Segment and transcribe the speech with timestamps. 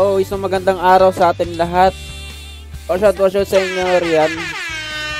[0.00, 1.92] Yo, isang magandang araw sa atin lahat.
[2.88, 4.32] Washout, washout sa inyo riyan,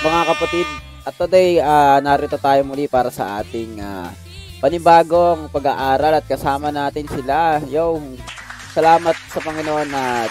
[0.01, 0.65] mga kapatid.
[1.05, 4.09] At today, ah, narito tayo muli para sa ating ah,
[4.57, 7.61] panibagong pag-aaral at kasama natin sila.
[7.69, 8.01] Yo,
[8.73, 10.25] salamat sa Panginoon na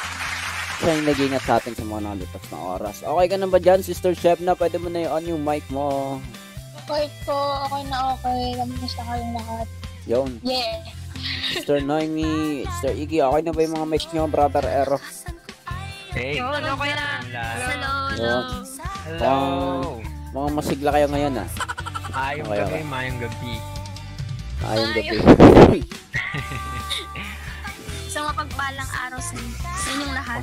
[0.82, 3.06] siya yung nag-ingat sa atin sa mga nalipas na oras.
[3.06, 4.58] Okay ka na ba dyan, Sister Chef na?
[4.58, 6.18] Pwede mo na i-on yung mic mo.
[6.90, 7.38] Okay po,
[7.70, 8.58] okay na okay.
[8.58, 9.68] Kamusta kayong lahat?
[10.10, 10.42] Yun.
[10.42, 10.99] Yeah.
[11.54, 14.98] Sister Noemi, Sister Iggy, okay na ba yung mga mic nyo, Brother Ero?
[16.10, 16.42] Hey.
[16.42, 17.08] Yun, okay na.
[17.22, 17.94] Hello.
[18.10, 18.36] Hello.
[19.06, 19.36] Hello.
[20.30, 21.50] Mga masigla kayo ngayon ah.
[22.10, 23.54] Ayong Okay, gabi, mayong gabi.
[24.66, 25.80] Ayong gabi.
[28.10, 30.42] Isang mapagpalang araw sa, sa inyong lahat.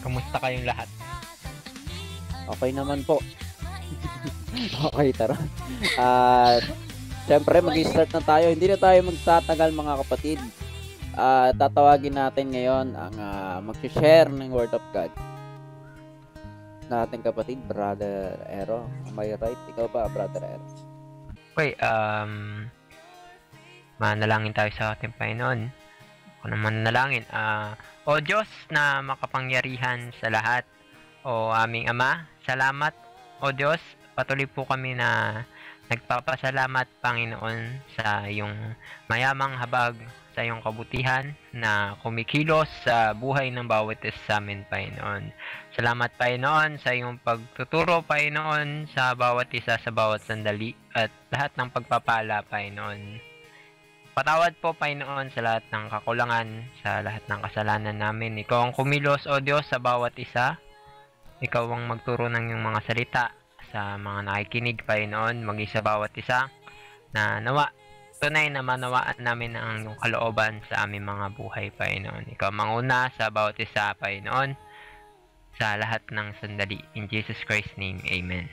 [0.00, 0.88] Kamusta kayong lahat?
[2.48, 3.20] okay naman po.
[4.88, 5.36] okay, tara.
[6.00, 6.64] At
[7.28, 8.46] syempre mag-start na tayo.
[8.48, 10.40] Hindi na tayo magtatagal mga kapatid.
[11.12, 15.12] Ah, tatawagin natin ngayon ang uh, mag-share ng Word of God.
[16.88, 18.88] Na ating kapatid, Brother Ero.
[19.04, 19.60] Am I right?
[19.76, 20.64] Ikaw ba, Brother Ero?
[21.52, 22.64] Okay, um,
[24.00, 25.68] manalangin tayo sa ating Panginoon.
[26.40, 27.28] Ako naman nalangin.
[27.28, 27.76] Ah,
[28.08, 30.64] o Diyos na makapangyarihan sa lahat,
[31.28, 32.96] o aming Ama, salamat.
[33.44, 33.82] O Diyos,
[34.16, 35.42] patuloy po kami na
[35.88, 37.58] nagpapasalamat, Panginoon,
[37.96, 38.76] sa iyong
[39.08, 39.96] mayamang habag,
[40.36, 45.34] sa iyong kabutihan na kumikilos sa buhay ng bawat isa sa amin, Panginoon.
[45.74, 51.72] Salamat, Panginoon, sa iyong pagtuturo, Panginoon, sa bawat isa sa bawat sandali at lahat ng
[51.74, 53.18] pagpapala, Panginoon.
[54.14, 56.46] Patawad po, Panginoon, sa lahat ng kakulangan,
[56.84, 58.38] sa lahat ng kasalanan namin.
[58.44, 60.60] Ikaw ang kumilos, O Diyos, sa bawat isa.
[61.38, 63.37] Ikaw ang magturo ng iyong mga salita
[63.72, 66.48] sa mga nakikinig, Panginoon, maging sa bawat isa
[67.12, 67.72] na nawa
[68.18, 72.26] tunay na manawaan namin ang iyong kalooban sa aming mga buhay, Panginoon.
[72.34, 74.58] Ikaw manguna sa bawat isa, Panginoon,
[75.54, 76.82] sa lahat ng sandali.
[76.98, 78.46] In Jesus Christ's name, Amen.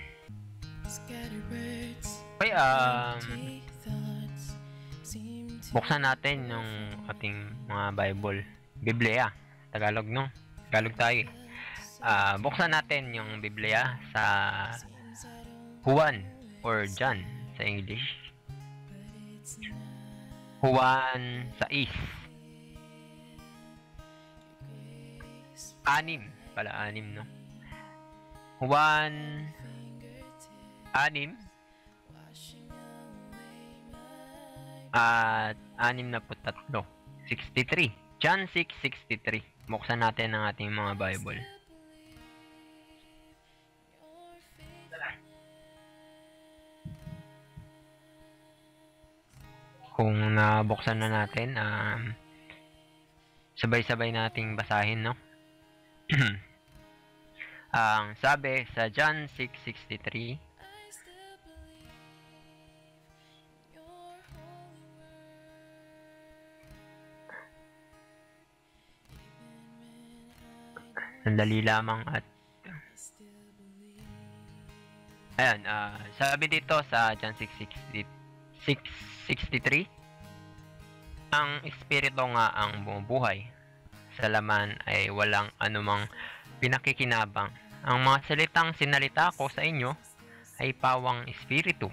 [2.36, 3.18] Okay, um,
[5.72, 6.70] buksan natin yung
[7.10, 8.40] ating mga Bible.
[8.80, 9.32] Biblia.
[9.74, 10.30] Tagalog, no?
[10.70, 11.26] Tagalog tayo.
[11.26, 11.30] eh.
[12.06, 14.24] Ah, buksan natin yung Biblia sa
[15.86, 16.26] Juan
[16.66, 17.22] or John
[17.54, 18.02] sa English.
[20.66, 21.94] Juan 6.
[25.86, 26.26] Anim.
[26.58, 27.22] Pala, anim, no?
[28.66, 29.46] Juan
[30.98, 31.38] anim.
[34.90, 36.82] At anim na po tatlo.
[37.30, 37.94] 63.
[38.18, 39.70] John 6.63.
[39.70, 41.55] Buksan natin ang ating mga Bible.
[49.96, 52.12] Kung nabuksan na natin, um,
[53.56, 55.16] sabay-sabay nating basahin, no?
[57.72, 60.36] Ang sabi sa John 6.63,
[71.24, 72.22] Sandali lamang at
[75.36, 78.15] Ayan, ah, sabi dito sa John 6.63
[78.66, 79.86] 6.63
[81.34, 83.46] Ang espiritu nga ang bumubuhay
[84.18, 86.08] sa laman ay walang anumang
[86.60, 87.52] pinakikinabang.
[87.86, 89.94] Ang mga salitang sinalita ko sa inyo
[90.58, 91.92] ay pawang espiritu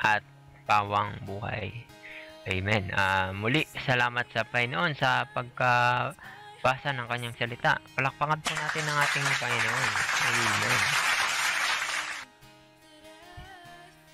[0.00, 0.24] at
[0.64, 1.74] pawang buhay.
[2.48, 2.88] Amen.
[2.96, 7.76] Ah, muli, salamat sa Panginoon sa pagkabasa ng kanyang salita.
[7.92, 9.90] Palakpakan po natin ang ating Panginoon.
[10.24, 10.99] Amen.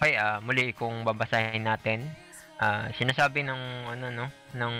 [0.06, 2.06] Okay, ah, muli kung babasahin natin,
[2.62, 4.74] ah, sinasabi ng ano no, ng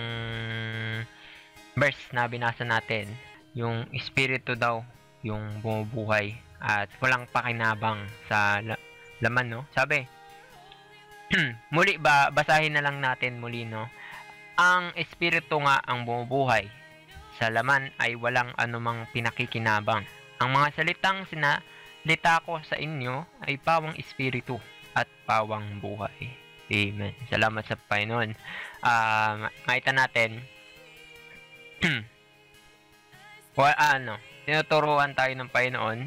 [1.74, 3.10] verse na binasa natin,
[3.50, 4.86] yung espiritu daw
[5.26, 6.30] yung bumubuhay
[6.62, 8.78] at walang pakinabang sa la-
[9.18, 9.60] laman no.
[9.74, 10.06] Sabi,
[11.74, 13.90] muli ba basahin na lang natin muli no.
[14.54, 16.70] Ang espiritu nga ang bumubuhay.
[17.42, 20.06] Sa laman ay walang anumang pinakikinabang.
[20.38, 24.62] Ang mga salitang sinalita ko sa inyo ay pawang espiritu
[24.96, 26.32] at pawang buhay.
[26.72, 27.14] Amen.
[27.28, 28.32] Salamat sa Panginoon.
[28.80, 30.40] Ma- makita natin
[33.60, 34.16] well, ano,
[34.48, 36.00] tinuturuan tayo ng Panginoon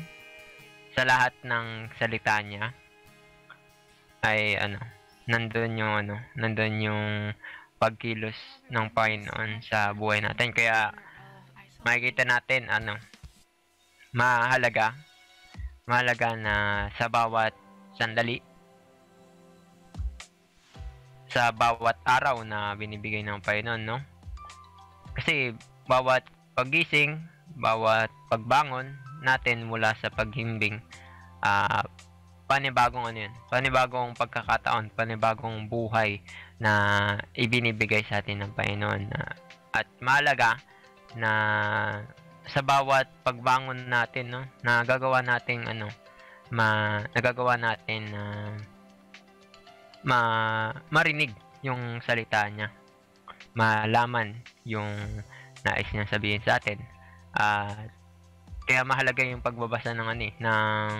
[0.98, 2.74] sa lahat ng salita niya
[4.26, 4.82] ay ano,
[5.30, 7.06] nandun yung ano, nandun yung
[7.80, 8.36] pagkilos
[8.74, 10.52] ng Panginoon sa buhay natin.
[10.52, 10.92] Kaya
[11.86, 12.98] makikita natin ano,
[14.12, 14.98] mahalaga
[15.90, 16.56] mahalaga na
[17.02, 17.50] sa bawat
[17.98, 18.38] sandali
[21.30, 23.98] sa bawat araw na binibigay ng Panginoon, no?
[25.14, 25.54] Kasi
[25.86, 26.26] bawat
[26.58, 27.22] paggising,
[27.58, 30.82] bawat pagbangon natin mula sa paghimbing,
[31.46, 31.86] ah,
[32.50, 36.18] panibagong ano yun, panibagong pagkakataon, panibagong buhay
[36.58, 36.72] na
[37.38, 39.02] ibinibigay sa atin ng Panginoon.
[39.14, 39.38] Na-
[39.70, 40.58] at mahalaga
[41.14, 41.32] na
[42.50, 45.94] sa bawat pagbangon natin, no, na gagawa nating ano,
[46.50, 48.24] ma nagagawa natin na
[50.04, 51.36] ma marinig
[51.66, 52.72] yung salita niya.
[53.56, 54.88] Malaman yung
[55.66, 56.80] nais niya sabihin sa atin.
[57.36, 57.92] At
[58.64, 60.92] kaya mahalaga yung pagbabasa ng ano eh, ng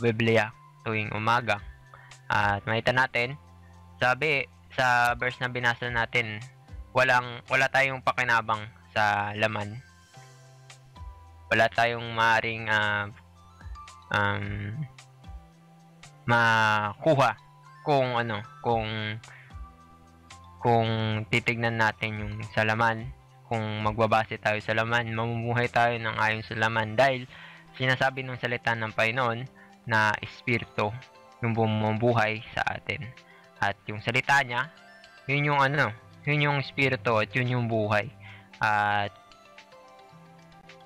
[0.00, 0.48] Biblia
[0.86, 1.60] tuwing umaga.
[2.30, 3.36] At makita natin,
[4.00, 6.40] sabi sa verse na binasa natin,
[6.94, 8.64] walang wala tayong pakinabang
[8.94, 9.76] sa laman.
[11.50, 13.10] Wala tayong maaring ah,
[14.14, 14.78] um,
[16.30, 17.49] makuha
[17.90, 18.86] kung ano, kung
[20.62, 20.88] kung
[21.26, 23.10] titignan natin yung sa laman,
[23.50, 27.26] kung magbabase tayo sa laman, mamumuhay tayo ng ayon sa laman dahil
[27.74, 29.42] sinasabi ng salita ng Panginoon
[29.90, 30.94] na espiritu
[31.42, 33.10] yung bumubuhay sa atin.
[33.58, 34.70] At yung salita niya,
[35.26, 35.90] yun yung ano,
[36.22, 38.06] yun yung espiritu at yun yung buhay.
[38.62, 39.10] At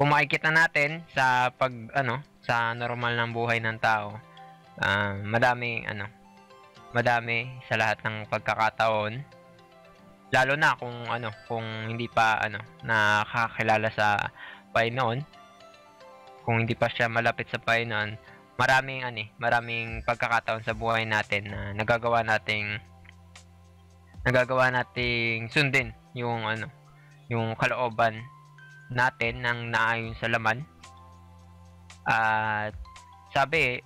[0.01, 4.17] kung makikita natin sa pag ano, sa normal ng buhay ng tao,
[4.81, 6.24] ah, madami ano,
[6.95, 9.35] madami sa lahat ng pagkakataon
[10.35, 14.19] lalo na kung ano, kung hindi pa ano, nakakilala sa
[14.75, 15.23] Panginoon,
[16.43, 18.19] kung hindi pa siya malapit sa Panginoon,
[18.59, 22.83] maraming ano, eh, maraming pagkakataon sa buhay natin na nagagawa nating
[24.27, 26.67] nagagawa nating sundin yung ano,
[27.31, 28.19] yung kalooban
[28.91, 30.67] natin ng naayon sa laman.
[32.11, 32.75] At
[33.31, 33.79] sabi,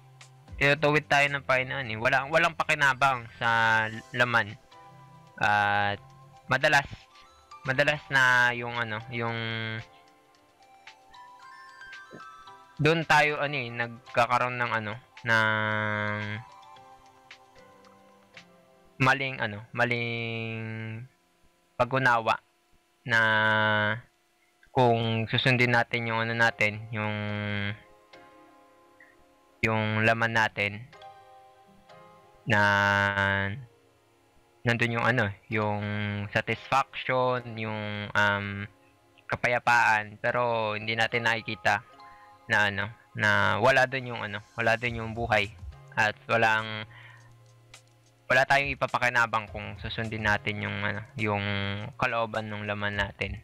[0.59, 1.99] itutuwid tayo ng Panginoon eh.
[1.99, 4.59] Walang, walang pakinabang sa laman.
[5.39, 6.03] At
[6.51, 6.87] madalas,
[7.63, 9.39] madalas na yung ano, yung
[12.79, 14.93] doon tayo ano eh, nagkakaroon ng ano,
[15.27, 16.19] ng
[18.99, 20.59] maling ano, maling
[21.79, 22.43] pag-unawa
[23.07, 23.21] na
[24.75, 27.15] kung susundin natin yung ano natin, yung
[29.65, 30.73] yung laman natin
[32.49, 32.61] na
[34.65, 35.83] nandun yung ano, yung
[36.33, 38.47] satisfaction, yung um,
[39.29, 41.85] kapayapaan, pero hindi natin nakikita
[42.49, 42.85] na ano,
[43.19, 45.53] na wala doon yung ano, wala doon yung buhay
[45.99, 46.87] at walang
[48.29, 51.45] wala tayong ipapakinabang kung susundin natin yung ano, yung
[51.97, 53.41] kalooban ng laman natin.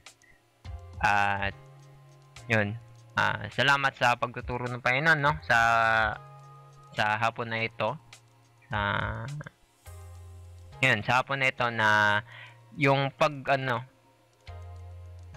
[1.00, 1.56] At
[2.48, 2.76] yun.
[3.14, 5.38] Ah, salamat sa pagtuturo ng Panginoon, no?
[5.46, 5.58] Sa
[6.94, 7.94] sa hapon na ito.
[8.70, 8.78] Sa
[10.82, 12.20] yun, sa hapon na ito na
[12.74, 13.86] yung pag ano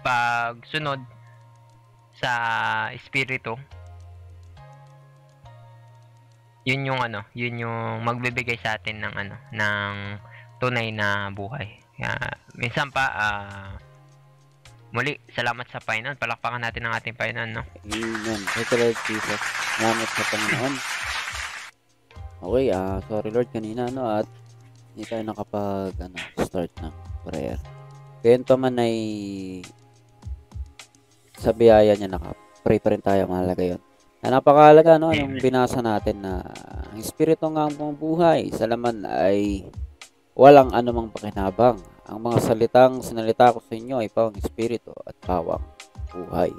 [0.02, 1.02] pagsunod
[2.18, 2.34] sa
[2.98, 3.54] espiritu
[6.68, 9.96] yun yung ano, yun yung magbibigay sa atin ng ano, ng
[10.60, 11.80] tunay na buhay.
[11.96, 12.12] Kaya,
[12.60, 13.72] minsan pa, ah,
[14.92, 16.20] muli, salamat sa Panginoon.
[16.20, 17.64] Palakpakan natin ang ating Panginoon, no?
[17.66, 18.42] Amen.
[18.54, 19.42] Thank you, Lord Jesus.
[19.80, 20.76] Salamat sa Panginoon.
[22.38, 24.30] Okay, ah, sorry Lord kanina, no, at
[24.94, 26.94] hindi tayo nakapag, ano, start ng
[27.26, 27.58] prayer.
[28.22, 28.96] Kaya pa man ay
[31.38, 33.82] sa biyaya niya naka-pray pa rin tayo, mahalaga yun.
[34.22, 36.46] Na napakahalaga, no, yung binasa natin na
[36.94, 39.66] ang espiritu nga ang bumubuhay sa laman ay
[40.38, 41.82] walang anumang pakinabang.
[42.08, 45.64] Ang mga salitang sinalita ko sa inyo ay pawang espiritu at pawang
[46.16, 46.56] buhay.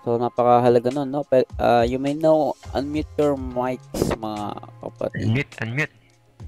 [0.00, 1.20] So, napakahalaga nun, no?
[1.28, 5.28] Pe- ah, you may know, unmute your mics, mga kapatid.
[5.28, 5.94] Unmute, unmute.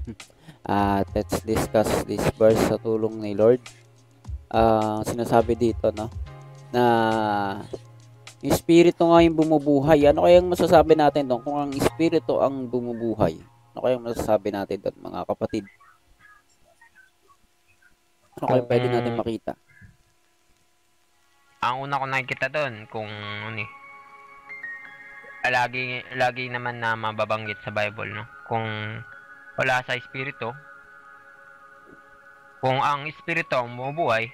[0.65, 3.61] At let's discuss this verse sa tulong ni Lord.
[4.49, 6.09] Ah, sinasabi dito, no?
[6.73, 6.83] Na
[8.41, 10.09] yung espiritu nga yung bumubuhay.
[10.09, 13.37] Ano kayang masasabi natin doon kung ang espiritu ang bumubuhay?
[13.77, 15.69] Ano kayang masasabi natin doon, mga kapatid?
[18.41, 19.53] Ano kayang pwede natin makita?
[21.61, 23.69] Ang una ko nakikita doon, kung ano eh,
[25.53, 28.25] lagi, lagi naman na mababanggit sa Bible, no?
[28.49, 28.65] Kung
[29.61, 30.49] wala sa espiritu,
[32.65, 34.33] kung ang espiritu ang bumubuhay,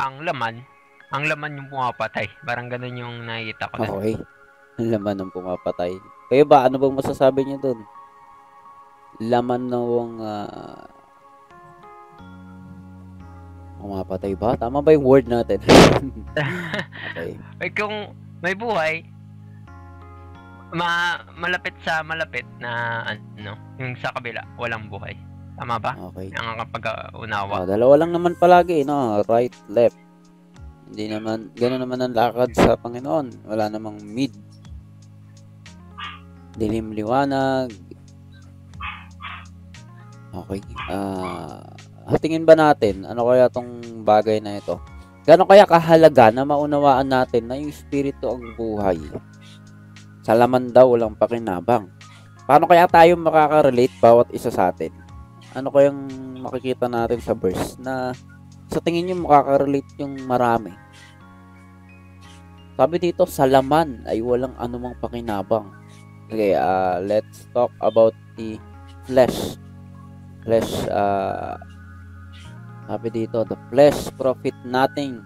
[0.00, 0.64] ang laman,
[1.12, 2.32] ang laman yung pumapatay.
[2.48, 3.84] Parang ganun yung nakikita ko.
[3.84, 3.92] doon.
[4.00, 4.16] Okay.
[4.80, 5.92] Ang laman ng pumapatay.
[6.32, 7.80] Kayo ba, ano bang masasabi niyo doon?
[9.20, 10.95] Laman ng ah,
[13.86, 14.58] pumapatay ba?
[14.58, 15.62] Tama ba yung word natin?
[17.14, 17.38] okay.
[17.62, 18.10] Eh, kung
[18.42, 19.06] may buhay,
[20.74, 25.14] ma malapit sa malapit na ano, yung sa kabila, walang buhay.
[25.56, 25.94] Tama ba?
[26.12, 26.34] Okay.
[26.34, 27.64] Ang kapag unawa.
[27.64, 29.22] Ah, dalawa lang naman palagi, no?
[29.24, 29.96] Right, left.
[30.86, 33.48] Hindi naman, gano'n naman ang lakad sa Panginoon.
[33.48, 34.34] Wala namang mid.
[36.60, 37.72] Dilim liwanag.
[40.36, 40.60] Okay.
[40.92, 41.64] Ah,
[42.22, 44.78] tingin ba natin, ano kaya tong bagay na ito?
[45.26, 48.94] Gano'n kaya kahalaga na maunawaan natin na yung espiritu ang buhay?
[50.22, 51.90] Sa laman daw, walang pakinabang.
[52.46, 54.94] Paano kaya tayo makaka-relate bawat isa sa atin?
[55.50, 55.98] Ano kayang
[56.46, 58.14] makikita natin sa verse na
[58.70, 60.70] sa tingin nyo makaka-relate yung marami?
[62.78, 65.74] Sabi dito, sa laman ay walang anumang pakinabang.
[66.30, 68.62] Okay, uh, let's talk about the
[69.10, 69.58] flesh.
[70.46, 71.58] Flesh, uh,
[72.86, 75.18] sabi dito, the flesh profit nothing.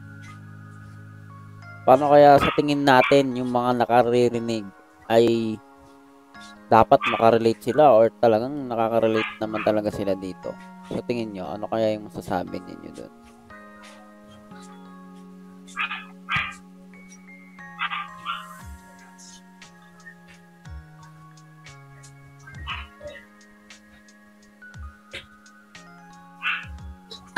[1.85, 4.64] Paano kaya sa tingin natin yung mga nakaririnig
[5.12, 5.57] ay
[6.73, 10.57] dapat makarelate sila or talagang nakaka-relate naman talaga sila dito?
[10.88, 13.12] Sa tingin nyo, ano kaya yung masasabi ninyo doon?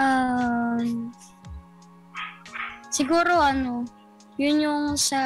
[0.02, 1.14] Um,
[2.90, 3.86] siguro ano,
[4.34, 5.22] yun yung sa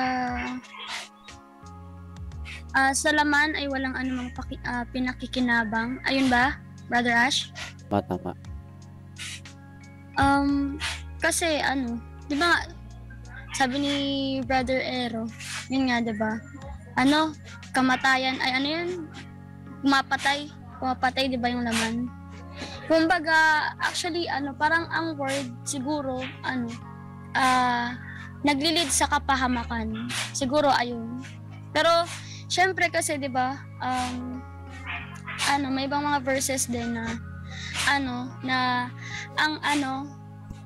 [2.76, 5.96] ah sa laman ay walang anumang paki, ah, pinakikinabang.
[6.04, 6.60] Ayun ba,
[6.92, 7.48] Brother Ash?
[7.88, 8.32] Tama, tama.
[10.20, 10.76] Um,
[11.24, 11.96] kasi ano,
[12.28, 12.68] 'di ba
[13.56, 13.94] sabi ni
[14.44, 15.24] Brother Ero,
[15.72, 16.36] yun nga 'di ba?
[17.00, 17.32] Ano,
[17.72, 18.88] kamatayan ay ano 'yun?
[19.80, 22.12] Pumapatay, pumapatay 'di ba yung laman?
[22.86, 26.70] Kumbaga, actually ano, parang ang word siguro ano,
[27.36, 27.96] ah
[28.46, 30.06] naglilid sa kapahamakan.
[30.30, 31.18] Siguro ayun.
[31.74, 31.90] Pero
[32.46, 34.38] syempre kasi 'di ba, um
[35.50, 37.18] ano, may ibang mga verses din na
[37.86, 38.88] ano na
[39.38, 40.06] ang ano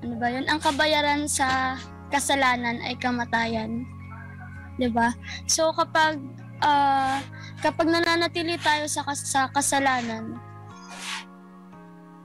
[0.00, 1.76] ano ba yun ang kabayaran sa
[2.08, 3.84] kasalanan ay kamatayan
[4.96, 5.12] ba
[5.44, 6.16] so kapag
[6.64, 7.20] ah,
[7.60, 10.40] kapag nananatili tayo sa kas- sa kasalanan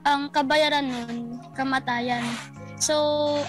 [0.06, 2.24] ang kabayaran nun kamatayan
[2.78, 2.96] so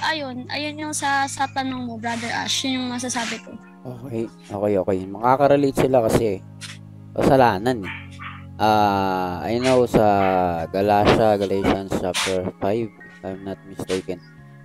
[0.03, 3.53] ayun ayun yung sa sa tanong mo brother Ash yun yung masasabi ko
[3.87, 4.99] Okay, okay, okay.
[5.07, 6.43] Makaka-relate sila kasi
[7.15, 7.87] kasalanan.
[8.59, 10.03] Ah, I know sa
[10.75, 14.19] Galatia, Galatians chapter 5, if I'm not mistaken.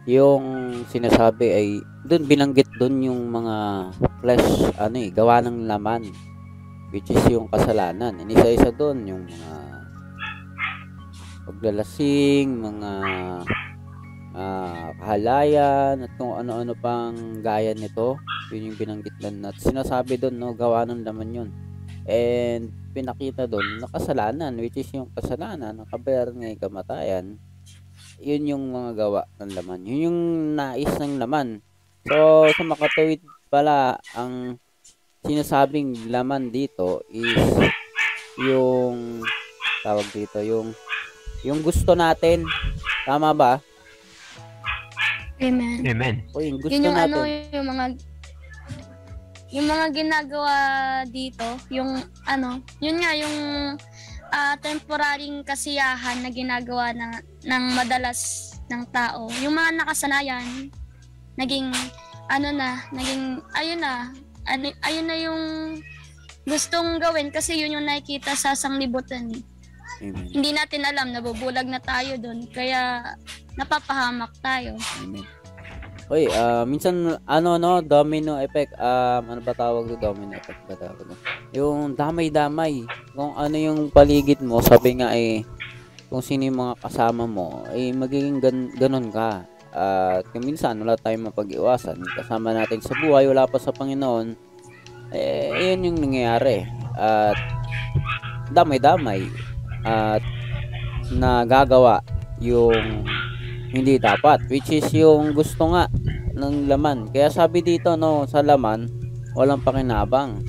[0.09, 0.41] Yung
[0.89, 1.67] sinasabi ay
[2.09, 3.55] doon binanggit doon yung mga
[4.25, 6.09] flesh ano eh, gawa ng laman
[6.89, 8.17] which is yung kasalanan.
[8.17, 9.70] Inisa-isa doon yung mga
[11.47, 12.91] paglalasing, mga
[14.35, 18.19] ah, kahalayan at kung ano-ano pang gaya nito.
[18.51, 21.49] Yun yung binanggit doon at sinasabi doon no gawa ng laman yun.
[22.03, 27.39] And pinakita doon na kasalanan which is yung kasalanan ng kabayaran ng kamatayan.
[28.21, 29.81] Yun yung mga gawa ng laman.
[29.87, 30.19] Yun yung
[30.59, 31.63] nais ng laman.
[32.05, 34.57] So sa makatuwid pala ang
[35.21, 37.37] sinasabing laman dito is
[38.41, 39.21] yung
[39.85, 40.73] tawag dito yung
[41.41, 42.45] yung gusto natin.
[43.05, 43.57] Tama ba?
[45.41, 45.81] Amen.
[45.81, 46.15] Amen.
[46.37, 47.17] o yung gusto yun yung natin.
[47.17, 47.19] ano
[47.49, 47.85] yung mga
[49.51, 50.55] yung mga ginagawa
[51.09, 51.97] dito yung
[52.29, 53.37] ano yun nga yung
[54.31, 57.13] ah, temporaring kasiyahan na ginagawa ng
[57.49, 59.27] ng madalas ng tao.
[59.41, 60.69] Yung mga nakasanayan
[61.35, 61.73] naging
[62.29, 64.13] ano na naging ayun na
[64.45, 65.41] ano, ayun na yung
[66.45, 69.29] gustong gawin kasi yun yung nakikita sa sanglibutan.
[69.33, 69.41] eh.
[70.01, 70.27] Amen.
[70.33, 73.05] hindi natin alam nabubulag na tayo doon kaya
[73.55, 75.23] napapahamak tayo Amen.
[76.11, 78.75] Uy, ah, minsan ano no, domino effect.
[78.75, 81.19] Um, ano ba tawag do domino effect ba tawag doon?
[81.55, 82.83] Yung damay-damay.
[83.15, 85.47] Kung ano yung paligid mo, sabi nga eh
[86.11, 89.47] kung sino yung mga kasama mo, eh magiging gan- ganun ka.
[89.71, 92.03] At kung minsan wala tayong mapag-iwasan.
[92.19, 94.35] Kasama natin sa buhay, wala pa sa Panginoon.
[95.15, 96.67] Eh, yun yung nangyayari.
[96.99, 97.39] At
[98.51, 99.31] damay-damay.
[99.81, 100.21] At
[101.11, 102.05] nagagawa
[102.41, 103.05] yung
[103.71, 105.87] hindi dapat which is yung gusto nga
[106.35, 107.11] ng laman.
[107.11, 108.87] Kaya sabi dito no sa laman
[109.35, 110.43] walang pakinabang.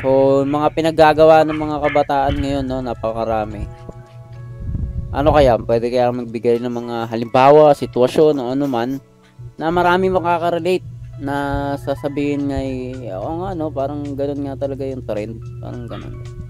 [0.00, 3.66] So mga pinaggagawa ng mga kabataan ngayon no napakarami.
[5.12, 5.60] Ano kaya?
[5.60, 8.96] Pwede kaya magbigay ng mga halimbawa sitwasyon o ano man
[9.60, 10.86] na marami makaka-relate
[11.20, 11.36] na
[11.76, 15.36] sasabihin nga eh, oo nga no parang ganun nga talaga yung trend.
[15.60, 16.41] Parang ganun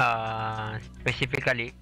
[0.00, 1.74] Ah, specifically,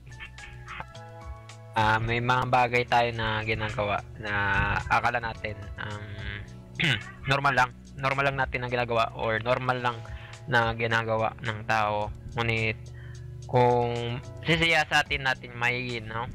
[1.76, 4.32] ah, may mga bagay tayo na ginagawa na
[4.88, 6.08] akala natin um,
[7.30, 7.70] normal lang.
[7.98, 9.98] Normal lang natin ang ginagawa or normal lang
[10.48, 12.10] na ginagawa ng tao.
[12.34, 12.78] Ngunit
[13.46, 16.26] kung sisiyasatin natin may no?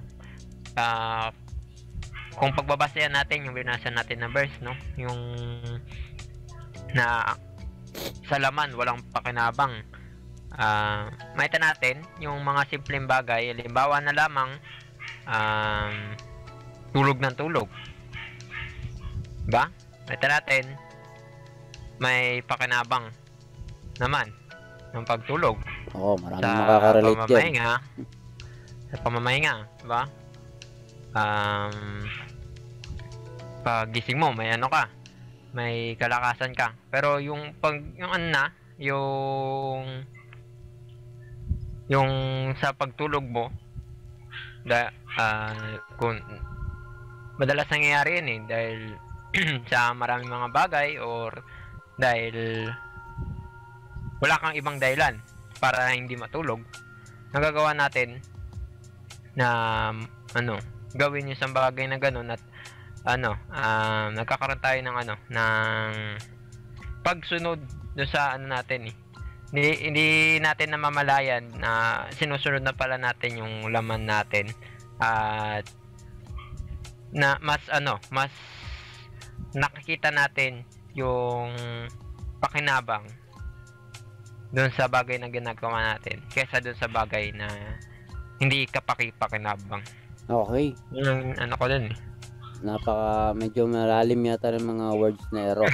[0.78, 1.34] Ah,
[2.38, 4.74] kung pagbabasehan natin yung binasa natin na verse, no?
[4.98, 5.20] Yung
[6.94, 7.34] na
[8.30, 9.84] sa laman walang pakinabang.
[10.54, 14.54] Ah, makita natin yung mga simpleng bagay, halimbawa na lamang
[15.26, 15.94] um,
[16.94, 17.66] tulog ng tulog.
[19.50, 19.68] Ba?
[20.06, 20.78] Makita natin
[21.98, 23.10] may pakinabang
[24.02, 24.28] naman
[24.94, 25.58] ng pagtulog
[25.98, 27.24] Oo, maraming sa makaka-relate dyan.
[27.26, 27.72] pamamahinga
[28.94, 29.56] sa pamamahinga
[29.90, 30.02] ba
[31.14, 31.76] um
[33.64, 34.90] pag gising mo may ano ka
[35.54, 38.44] may kalakasan ka pero yung pag yung ano na
[38.82, 40.06] yung
[41.92, 42.12] yung
[42.60, 43.52] sa pagtulog mo
[44.64, 44.88] da
[45.20, 46.16] ah, kung
[47.36, 48.80] madalas nangyayari yun eh dahil
[49.72, 51.44] sa maraming mga bagay or
[52.00, 52.70] dahil
[54.24, 55.20] wala kang ibang dahilan
[55.60, 56.64] para hindi matulog,
[57.36, 58.24] nagagawa natin
[59.36, 59.48] na
[60.32, 60.56] ano,
[60.96, 62.40] gawin yung isang bagay na ganun at
[63.04, 65.92] ano, um, nagkakaroon tayo ng ano, ng
[67.04, 67.60] pagsunod
[67.94, 68.96] do sa ano natin eh.
[69.54, 70.08] Hindi, hindi
[70.42, 74.50] natin namamalayan na sinusunod na pala natin yung laman natin
[74.98, 75.62] at
[77.14, 78.34] na mas ano, mas
[79.54, 80.66] nakikita natin
[80.98, 81.54] yung
[82.42, 83.06] pakinabang
[84.50, 87.46] doon sa bagay na ginagawa natin kaysa doon sa bagay na
[88.42, 89.86] hindi kapaki-pakinabang.
[90.26, 90.74] Okay.
[90.98, 91.96] Yun ang ano ko dun eh.
[92.66, 95.68] Napaka, medyo malalim yata ng mga words na ero.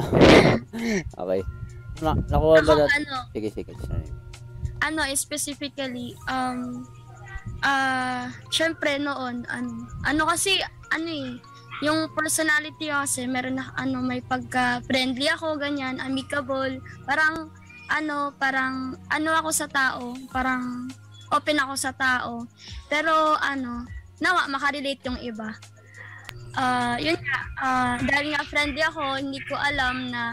[1.20, 1.40] okay.
[2.00, 3.02] Na, nakuha ba Ako, natin?
[3.04, 3.72] ano, Sige, sige.
[3.80, 4.08] Sorry.
[4.84, 6.84] ano, specifically, um,
[7.64, 10.60] ah, syempre noon, ano, ano kasi,
[10.92, 11.40] ano eh,
[11.82, 17.48] yung personality ko kasi, meron na, ano, may pagka-friendly ako, ganyan, amicable, parang,
[17.88, 20.86] ano, parang, ano ako sa tao, parang,
[21.32, 22.44] open ako sa tao,
[22.86, 23.88] pero, ano,
[24.20, 25.50] nawa, makarelate yung iba.
[26.56, 30.32] Ah, yun nga, ah, dahil nga friendly ako, hindi ko alam na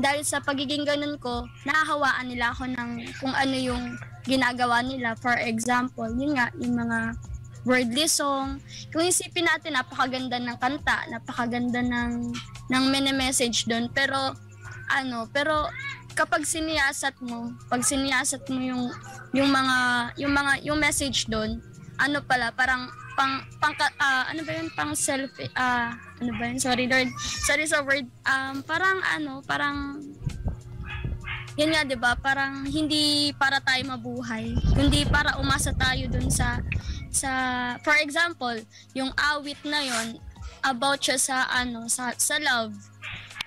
[0.00, 3.84] dahil sa pagiging ganun ko, nakahawaan nila ako ng kung ano yung
[4.24, 5.18] ginagawa nila.
[5.18, 7.18] For example, yun nga, yung mga
[7.62, 8.58] wordly song.
[8.90, 12.32] Kung isipin natin, napakaganda ng kanta, napakaganda ng,
[12.70, 13.90] ng mini-message doon.
[13.90, 14.34] Pero,
[14.90, 15.70] ano, pero
[16.12, 18.84] kapag siniyasat mo, pag siniyasat mo yung,
[19.32, 19.76] yung mga,
[20.18, 21.62] yung mga, yung message doon,
[21.98, 26.58] ano pala, parang, pang, pang, ah, ano ba yun, pang self, ah, ano ba yun,
[26.58, 30.00] sorry Lord, sorry sa word, um, parang ano, parang,
[31.56, 36.60] yun nga, di ba, parang hindi para tayo mabuhay, kundi para umasa tayo dun sa,
[37.12, 37.30] sa,
[37.84, 38.56] for example,
[38.96, 40.16] yung awit na yon
[40.64, 42.72] about siya sa, ano, sa, sa love,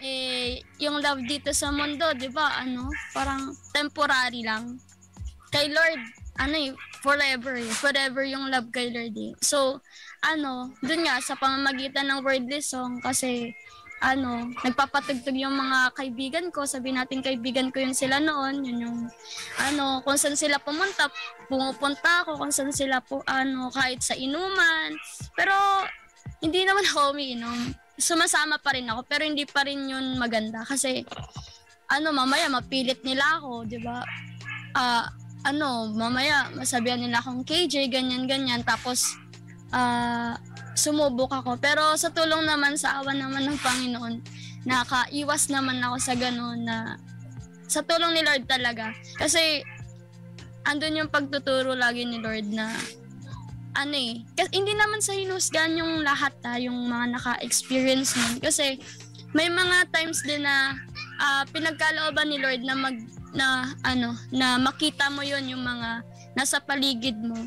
[0.04, 4.78] eh, yung love dito sa mundo, di ba, ano, parang temporary lang.
[5.50, 6.02] Kay Lord,
[6.36, 6.72] ano eh,
[7.06, 7.62] forever.
[7.78, 9.38] Forever yung love kay Lord.
[9.46, 9.86] So,
[10.26, 13.54] ano, dun nga, sa pamamagitan ng wordly song, kasi,
[14.02, 19.00] ano, nagpapatugtog yung mga kaibigan ko, sabi natin kaibigan ko yun sila noon, yun yung,
[19.62, 21.14] ano, kung saan sila pumunta,
[21.46, 24.98] pumupunta ako, kung saan sila po, ano, kahit sa inuman,
[25.38, 25.54] pero,
[26.42, 27.58] hindi naman ako umiinom.
[27.96, 31.06] Sumasama pa rin ako, pero hindi pa rin yun maganda, kasi,
[31.86, 34.02] ano, mamaya mapilit nila ako, di ba?
[34.76, 35.08] Ah,
[35.46, 38.66] ano, mamaya masabihan nila akong KJ, ganyan-ganyan.
[38.66, 39.14] Tapos,
[39.70, 40.34] ah,
[40.74, 41.62] sumubok ako.
[41.62, 44.16] Pero sa tulong naman, sa awan naman ng Panginoon,
[44.66, 46.78] nakaiwas naman ako sa gano'n na
[47.70, 48.90] sa tulong ni Lord talaga.
[49.22, 49.62] Kasi,
[50.66, 52.74] andun yung pagtuturo lagi ni Lord na
[53.76, 58.40] ano eh, kasi hindi naman sa hinusgan yung lahat ha, yung mga naka-experience nun.
[58.40, 58.80] Kasi
[59.36, 60.80] may mga times din na
[61.20, 62.98] ah, pinagkalooban ni Lord na mag
[63.36, 66.02] na ano na makita mo yon yung mga
[66.34, 67.38] nasa paligid mo.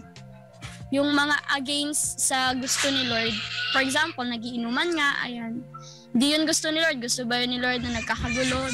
[0.89, 3.35] Yung mga against sa gusto ni Lord.
[3.77, 5.65] For example nagiinuman nga ayan.
[6.13, 8.73] Di yun gusto ni Lord gusto ba yun ni Lord na nagkakagulo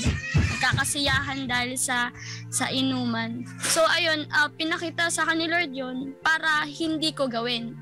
[0.65, 2.09] nagkakasiyahan dahil sa
[2.49, 3.45] sa inuman.
[3.69, 7.77] So ayun ah, pinakita sa akin ni Lord yun para hindi ko gawin.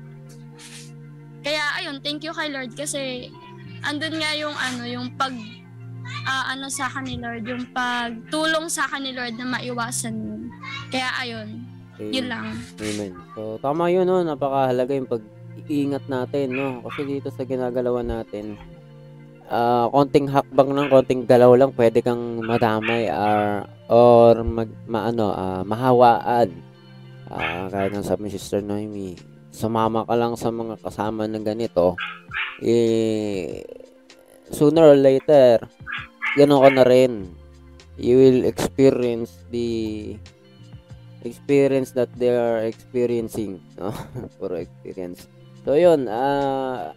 [1.43, 3.31] Kaya ayun thank you kay Lord kasi
[3.87, 5.31] andun nga yung ano yung pag
[6.25, 10.41] ah, ano sa akin ni Lord, yung pagtulong sa akin ni Lord na maiwasan yun.
[10.89, 11.49] Kaya ayun,
[11.93, 12.09] Okay.
[12.09, 12.57] yun lang.
[12.81, 13.13] Amen.
[13.37, 14.25] So, tama yun, no?
[14.25, 16.81] Napakahalaga yung pag-iingat natin, no?
[16.81, 18.57] Kasi dito sa ginagalawan natin,
[19.45, 25.61] ah konting hakbang lang, konting galaw lang, pwede kang madamay or, or mag, maano, ah,
[25.61, 26.49] mahawaan.
[27.29, 29.13] Ah, kaya nga sabi ni Sister Noemi,
[29.53, 31.93] sumama ka lang sa mga kasama ng ganito,
[32.57, 33.61] eh,
[34.53, 35.59] sooner or later,
[36.37, 37.27] ganun ka na rin.
[37.97, 40.13] You will experience the
[41.21, 43.61] experience that they are experiencing.
[43.77, 43.93] No?
[44.37, 45.25] Puro experience.
[45.65, 46.09] So, yun.
[46.09, 46.93] ah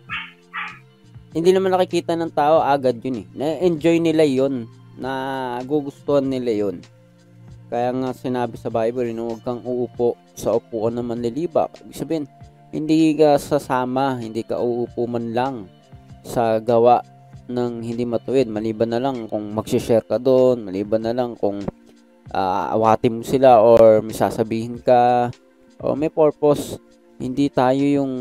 [1.36, 3.26] hindi naman nakikita ng tao agad yun eh.
[3.36, 4.64] Na-enjoy nila yun.
[4.96, 6.80] Na gugustuhan nila yun.
[7.68, 11.68] Kaya nga sinabi sa Bible, no, huwag kang uupo sa upuan ng manliliba.
[11.84, 12.24] Ibig sabihin,
[12.72, 15.56] hindi ka sasama, hindi ka uupo man lang
[16.24, 17.04] sa gawa
[17.46, 18.50] ng hindi matuwid.
[18.50, 21.62] Maliban na lang kung mag-share ka doon, maliban na lang kung
[22.30, 25.30] uh, awatin mo sila or may sasabihin ka
[25.80, 26.78] o may purpose.
[27.16, 28.12] Hindi tayo yung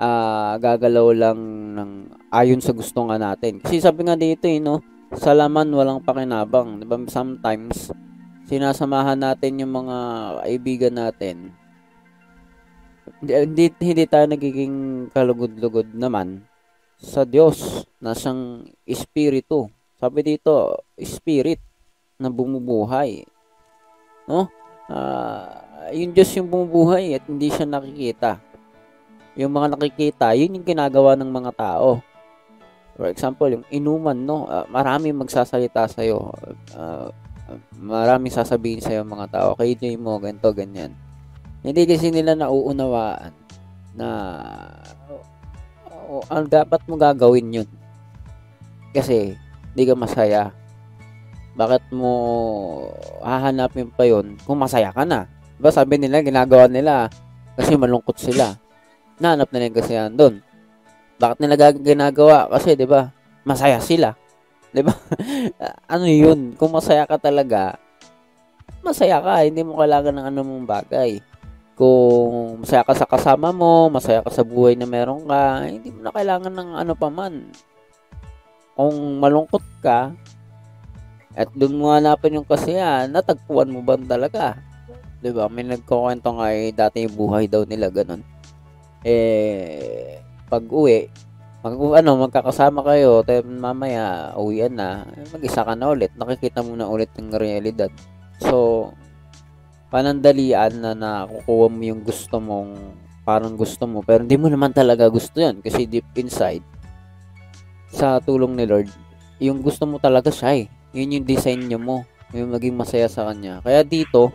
[0.00, 1.40] uh, gagalaw lang
[1.76, 1.90] ng
[2.32, 3.60] ayon sa gusto nga natin.
[3.60, 4.80] Kasi sabi nga dito, eh, no,
[5.14, 6.80] sa laman walang pakinabang.
[6.80, 6.96] Diba?
[7.10, 7.92] Sometimes,
[8.48, 9.96] sinasamahan natin yung mga
[10.46, 11.36] kaibigan natin,
[13.20, 16.49] hindi, hindi tayo nagiging kalugod-lugod naman
[17.00, 19.72] sa Diyos na siyang espiritu.
[19.96, 21.60] Sabi dito, spirit
[22.20, 23.24] na bumubuhay.
[24.28, 24.46] No?
[24.86, 28.36] Uh, yung Diyos yung bumubuhay at hindi siya nakikita.
[29.40, 32.04] Yung mga nakikita, yun yung ginagawa ng mga tao.
[33.00, 34.44] For example, yung inuman, no?
[34.44, 36.36] Uh, marami magsasalita sa'yo.
[36.76, 37.08] Uh,
[37.80, 40.92] maraming sasabihin sa iyo mga tao, KJ mo, ganito, ganyan.
[41.64, 43.32] Hindi kasi nila nauunawaan
[43.96, 44.08] na
[46.10, 47.68] oh, ang dapat mo gagawin yun.
[48.90, 50.50] Kasi, hindi ka masaya.
[51.54, 52.12] Bakit mo
[53.22, 55.30] hahanapin pa yun kung masaya ka na?
[55.54, 57.06] Diba sabi nila, ginagawa nila
[57.54, 58.58] kasi malungkot sila.
[59.22, 60.34] Nahanap na yung kasiyahan doon.
[61.22, 62.50] Bakit nila ginagawa?
[62.50, 63.14] Kasi, di ba,
[63.46, 64.18] masaya sila.
[64.70, 64.94] 'Di ba?
[65.94, 66.54] ano 'yun?
[66.54, 67.76] Kung masaya ka talaga,
[68.86, 71.18] masaya ka, hindi mo kailangan ng anumang bagay.
[71.80, 76.04] Kung masaya ka sa kasama mo, masaya ka sa buhay na meron ka, hindi mo
[76.04, 77.48] na kailangan ng ano pa man.
[78.76, 80.12] Kung malungkot ka,
[81.32, 84.60] at doon mo hanapin yung kasiyahan, natagpuan mo ba talaga?
[85.24, 85.48] ba?
[85.48, 88.20] May nagkukwento nga eh, dati yung buhay daw nila ganun.
[89.00, 90.20] Eh,
[90.52, 91.08] pag uwi,
[91.60, 96.88] mag ano magkakasama kayo tayo mamaya uwian na mag-isa ka na ulit nakikita mo na
[96.88, 97.92] ulit yung realidad
[98.40, 98.88] so
[99.90, 102.78] panandalian na nakukuha mo yung gusto mong
[103.26, 106.64] parang gusto mo pero hindi mo naman talaga gusto yan kasi deep inside
[107.90, 108.88] sa tulong ni Lord
[109.42, 113.26] yung gusto mo talaga siya eh yun yung design niya mo yung maging masaya sa
[113.28, 114.30] kanya kaya dito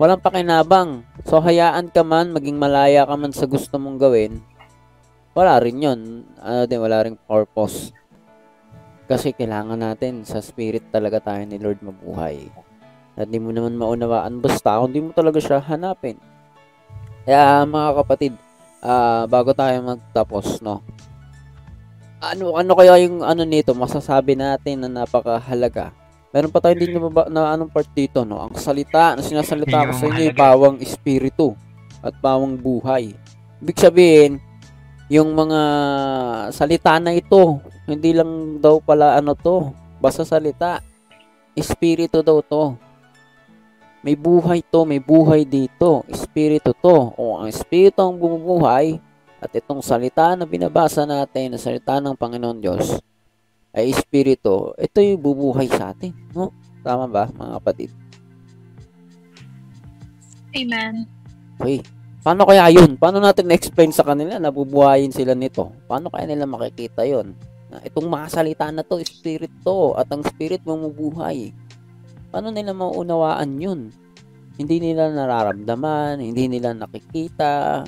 [0.00, 4.40] walang pakinabang so hayaan ka man maging malaya ka man sa gusto mong gawin
[5.30, 6.00] wala rin yun.
[6.42, 7.94] Ano din, wala rin purpose.
[9.06, 12.46] Kasi kailangan natin sa spirit talaga tayo ni Lord mabuhay.
[13.18, 16.16] At hindi mo naman maunawaan basta kung hindi mo talaga siya hanapin.
[17.26, 18.32] Kaya mga kapatid,
[18.82, 20.80] uh, bago tayo magtapos, no?
[22.20, 25.92] Ano ano kaya yung ano nito masasabi natin na napakahalaga?
[26.30, 28.46] Meron pa tayo din na, na anong part dito, no?
[28.46, 31.58] Ang salita na sinasalita ko sa inyo ay bawang espiritu
[32.06, 33.12] at bawang buhay.
[33.60, 34.32] Ibig sabihin,
[35.10, 35.60] yung mga
[36.54, 37.58] salita na ito,
[37.90, 40.78] hindi lang daw pala ano to, basta salita.
[41.58, 42.78] Espiritu daw to.
[44.00, 46.04] May buhay to, may buhay dito.
[46.08, 47.12] Espiritu to.
[47.20, 48.96] O ang espiritu ang bumubuhay
[49.40, 53.00] at itong salita na binabasa natin, na salita ng Panginoon Diyos,
[53.72, 54.76] ay espiritu.
[54.76, 56.12] Ito yung bubuhay sa atin.
[56.36, 56.52] No?
[56.84, 57.90] Tama ba, mga kapatid?
[60.56, 61.08] Amen.
[61.56, 61.80] Okay.
[62.20, 63.00] Paano kaya yun?
[63.00, 65.72] Paano natin na-explain sa kanila na bubuhayin sila nito?
[65.88, 67.32] Paano kaya nila makikita yon?
[67.72, 71.56] Na itong mga salita na to, spirit to, at ang spirit mamubuhay.
[72.30, 73.90] Paano nila mauunawaan yun?
[74.54, 77.82] Hindi nila nararamdaman, hindi nila nakikita.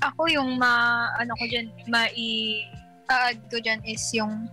[0.00, 2.64] Ako yung ma, ano ko dyan, mai,
[3.12, 4.48] add ko dyan is yung,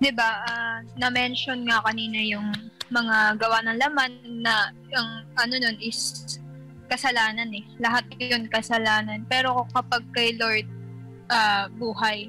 [0.00, 2.48] di ba, uh, na-mention nga kanina yung
[2.92, 4.12] mga gawa ng laman
[4.44, 6.36] na yung ano nun is
[6.92, 7.64] kasalanan eh.
[7.80, 9.24] Lahat yun kasalanan.
[9.26, 10.68] Pero kapag kay Lord
[11.32, 12.28] uh, buhay.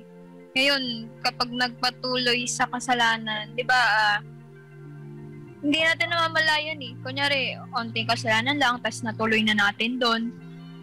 [0.54, 0.84] Ngayon,
[1.26, 3.82] kapag nagpatuloy sa kasalanan, 'di ba?
[3.82, 4.20] Uh,
[5.64, 6.94] hindi natin namamalayan eh.
[7.00, 10.36] Kunyari, onting kasalanan lang, tas natuloy na natin doon.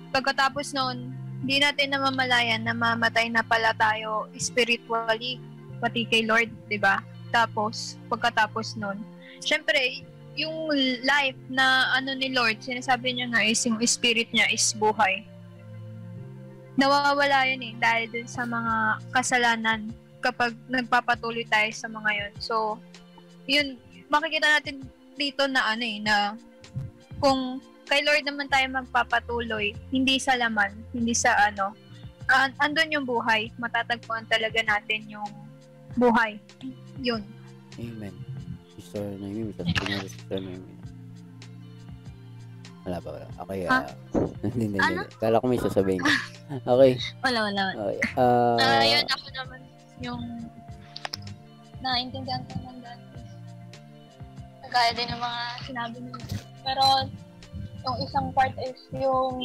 [0.08, 1.12] Pagkatapos noon,
[1.44, 5.36] hindi natin namamalayan na mamatay na pala tayo spiritually,
[5.84, 7.04] pati kay Lord, di ba?
[7.28, 9.04] Tapos, pagkatapos noon,
[9.44, 10.00] syempre,
[10.32, 10.72] yung
[11.04, 15.28] life na ano ni Lord, sinasabi niya nga is yung spirit niya is buhay.
[16.78, 18.74] Nawawala yun eh, dahil dun sa mga
[19.10, 22.32] kasalanan kapag nagpapatuloy tayo sa mga yun.
[22.38, 22.76] So,
[23.48, 23.80] yun,
[24.12, 24.84] makikita natin
[25.16, 26.36] dito na ano eh, na
[27.20, 31.74] kung kay Lord naman tayo magpapatuloy, hindi sa laman, hindi sa ano,
[32.30, 35.30] uh, andun yung buhay, matatagpuan talaga natin yung
[35.98, 36.38] buhay.
[37.02, 37.26] Yun.
[37.80, 38.14] Amen.
[38.78, 40.79] Sister Naomi, sasabihin na Sister Naomi.
[42.80, 43.26] Wala wala.
[43.44, 43.70] Okay, ah.
[43.74, 43.84] Huh?
[44.42, 45.04] hindi, hindi, Ano?
[45.04, 45.14] hindi.
[45.20, 46.12] Kala ko may sasabihin ka.
[46.64, 46.92] Okay.
[47.20, 47.80] Wala, wala, wala.
[47.86, 47.98] Okay.
[48.16, 49.60] Ah, Ah, yun, ako naman,
[50.00, 50.22] yung
[51.80, 53.04] naintindihan ko naman dati.
[54.64, 56.24] Kagaya din ng mga sinabi nila.
[56.60, 56.84] Pero,
[57.80, 59.40] yung isang part is yung,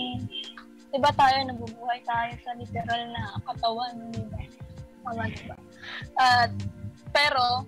[0.89, 4.39] di ba tayo, nabubuhay tayo sa literal na katawan, di ba?
[5.03, 5.55] Tama, di ba?
[6.17, 6.51] At,
[7.11, 7.67] pero,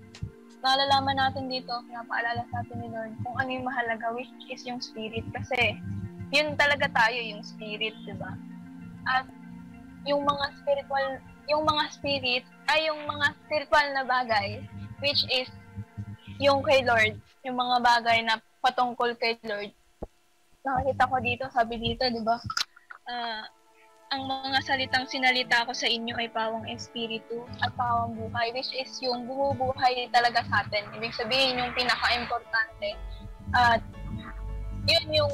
[0.68, 4.84] nalalaman natin dito, napaalala sa atin ni Lord, kung ano yung mahalaga, which is yung
[4.84, 5.24] spirit.
[5.32, 5.80] Kasi,
[6.36, 8.36] yun talaga tayo, yung spirit, di ba?
[9.08, 9.24] At,
[10.04, 11.08] yung mga spiritual,
[11.48, 14.60] yung mga spirit, ay yung mga spiritual na bagay,
[15.00, 15.48] which is
[16.44, 17.16] yung kay Lord,
[17.48, 19.72] yung mga bagay na patungkol kay Lord.
[20.68, 22.36] Nakakita ko dito, sabi dito, di ba?
[23.08, 23.48] Ah,
[24.08, 28.88] ang mga salitang sinalita ko sa inyo ay pawang espiritu at pawang buhay, which is
[29.04, 30.88] yung bumubuhay talaga sa atin.
[30.96, 32.96] Ibig sabihin, yung pinaka-importante.
[33.52, 33.84] At
[34.88, 35.34] yun yung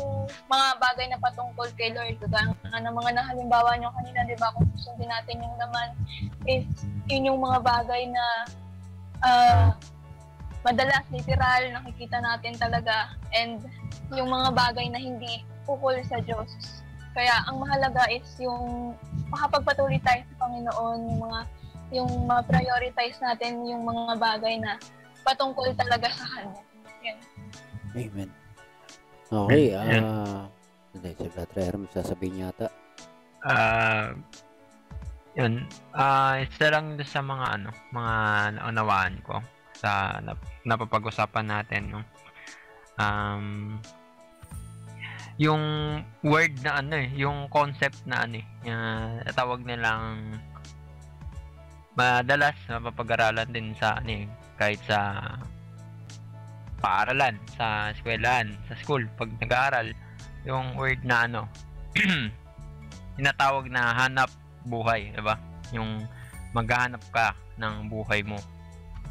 [0.49, 2.17] mga bagay na patungkol kay Lord.
[2.17, 2.49] Diba?
[2.73, 5.87] Ang mga nahalimbawa nyo kanina, di ba, kung susundin natin yung naman,
[6.49, 6.65] is
[7.05, 8.25] yun yung mga bagay na
[9.21, 9.69] ah,
[10.65, 13.61] madalas literal nakikita natin talaga and
[14.15, 16.82] yung mga bagay na hindi ukol sa Diyos.
[17.13, 18.93] Kaya ang mahalaga is yung
[19.29, 21.39] makapagpatuloy tayo sa Panginoon, yung mga
[21.93, 24.81] yung ma-prioritize natin yung mga bagay na
[25.21, 26.61] patungkol talaga sa Kanya.
[27.05, 27.17] Yan.
[27.93, 28.29] Amen.
[29.29, 30.49] Okay, ah...
[30.93, 32.69] Hindi, si Brother Herm, sasabihin yata.
[33.41, 34.13] Ah,
[35.33, 35.65] yun.
[35.89, 38.15] Ah, isa lang sa mga ano, mga
[38.61, 39.41] naunawaan ko
[39.73, 42.01] sa nap- napapag-usapan natin, no.
[43.01, 43.81] Um,
[45.43, 45.63] yung
[46.23, 50.39] word na ano eh, yung concept na ano eh, yung tawag nilang
[51.99, 54.25] madalas mapapag-aralan din sa ano eh,
[54.55, 55.27] kahit sa
[56.79, 59.91] paaralan, sa eskwelahan, sa school, pag nag-aaral,
[60.47, 61.41] yung word na ano,
[63.19, 64.31] tinatawag na hanap
[64.67, 65.35] buhay, 'di ba?
[65.71, 66.03] Yung
[66.51, 68.39] maghahanap ka ng buhay mo,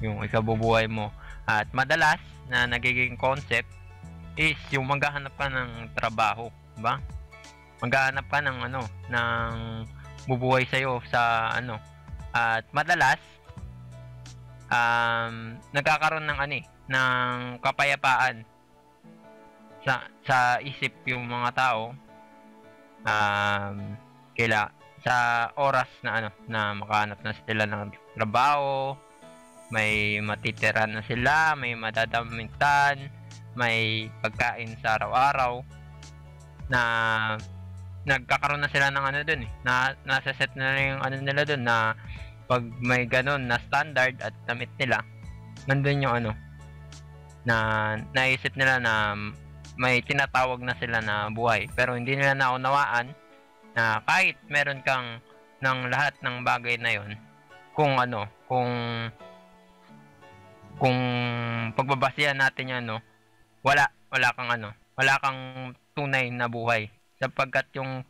[0.04, 1.12] yung ikabubuhay mo.
[1.48, 2.20] At madalas
[2.52, 3.68] na nagiging concept
[4.36, 6.48] is yung maghahanap ka ng trabaho,
[6.80, 7.00] ba?
[7.84, 9.52] Maghahanap ka ng ano, ng
[10.26, 10.78] bubuhay sa
[11.10, 11.22] sa
[11.56, 11.76] ano.
[12.32, 13.20] At madalas
[14.72, 18.40] um nagkakaroon ng ano eh, ng kapayapaan
[19.84, 21.92] sa sa isip yung mga tao
[23.02, 23.76] um
[24.32, 24.70] kaila
[25.02, 28.94] sa oras na ano na makahanap na sila ng trabaho
[29.74, 33.10] may matitiran na sila may madadamitan
[33.58, 35.60] may pagkain sa araw-araw
[36.72, 36.82] na
[38.08, 41.62] nagkakaroon na sila ng ano dun eh na nasa set na yung ano nila dun
[41.62, 41.94] na
[42.50, 45.04] pag may ganun na standard at damit nila
[45.70, 46.32] nandun yung ano
[47.46, 47.56] na
[48.14, 49.14] naisip nila na
[49.76, 51.68] may tinatawag na sila na buhay.
[51.72, 53.12] Pero hindi nila naunawaan
[53.72, 55.18] na kahit meron kang
[55.62, 57.10] ng lahat ng bagay na yon
[57.72, 58.70] kung ano, kung
[60.76, 60.98] kung
[61.78, 62.98] pagbabasihan natin yan, no,
[63.62, 65.40] wala, wala kang ano, wala kang
[65.94, 66.90] tunay na buhay.
[67.22, 68.02] Sapagkat yung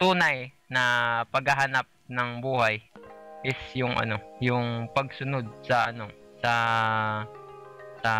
[0.00, 0.82] tunay na
[1.28, 2.80] paghahanap ng buhay
[3.44, 6.08] is yung ano, yung pagsunod sa ano,
[6.40, 6.52] sa
[8.00, 8.12] sa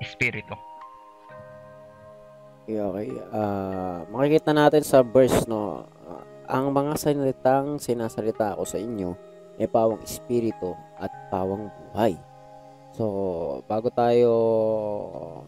[0.00, 0.52] espiritu.
[2.64, 3.08] Okay, okay.
[3.32, 5.84] Ah, makikita natin sa verse, no,
[6.48, 9.16] ang mga salitang sinasalita ko sa inyo
[9.60, 12.16] ay pawang espiritu at pawang buhay.
[12.94, 13.04] So,
[13.66, 14.30] bago tayo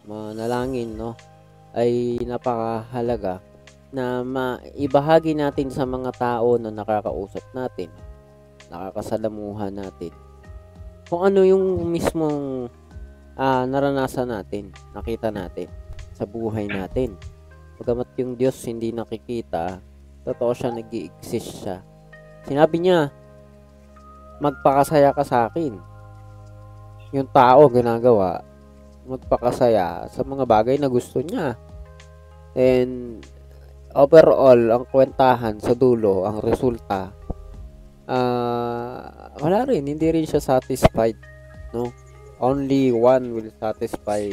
[0.02, 1.14] manalangin, no,
[1.78, 3.38] ay napakahalaga
[3.94, 7.86] na maibahagi natin sa mga tao na nakakausap natin,
[8.66, 10.10] nakakasalamuhan natin,
[11.06, 12.66] kung ano yung mismong
[13.38, 15.70] ah, naranasan natin, nakita natin
[16.18, 17.14] sa buhay natin.
[17.78, 19.78] Pagamat yung Diyos hindi nakikita,
[20.26, 21.78] totoo siya, nag exist siya.
[22.42, 23.12] Sinabi niya,
[24.42, 25.95] magpakasaya ka sa akin.
[27.14, 28.42] Yung tao ginagawa,
[29.06, 31.54] magpakasaya sa mga bagay na gusto niya.
[32.58, 33.22] And
[33.94, 37.14] overall, ang kwentahan sa dulo, ang resulta,
[38.10, 41.18] ah wala rin, hindi rin siya satisfied,
[41.70, 41.94] no?
[42.42, 44.26] Only one will satisfy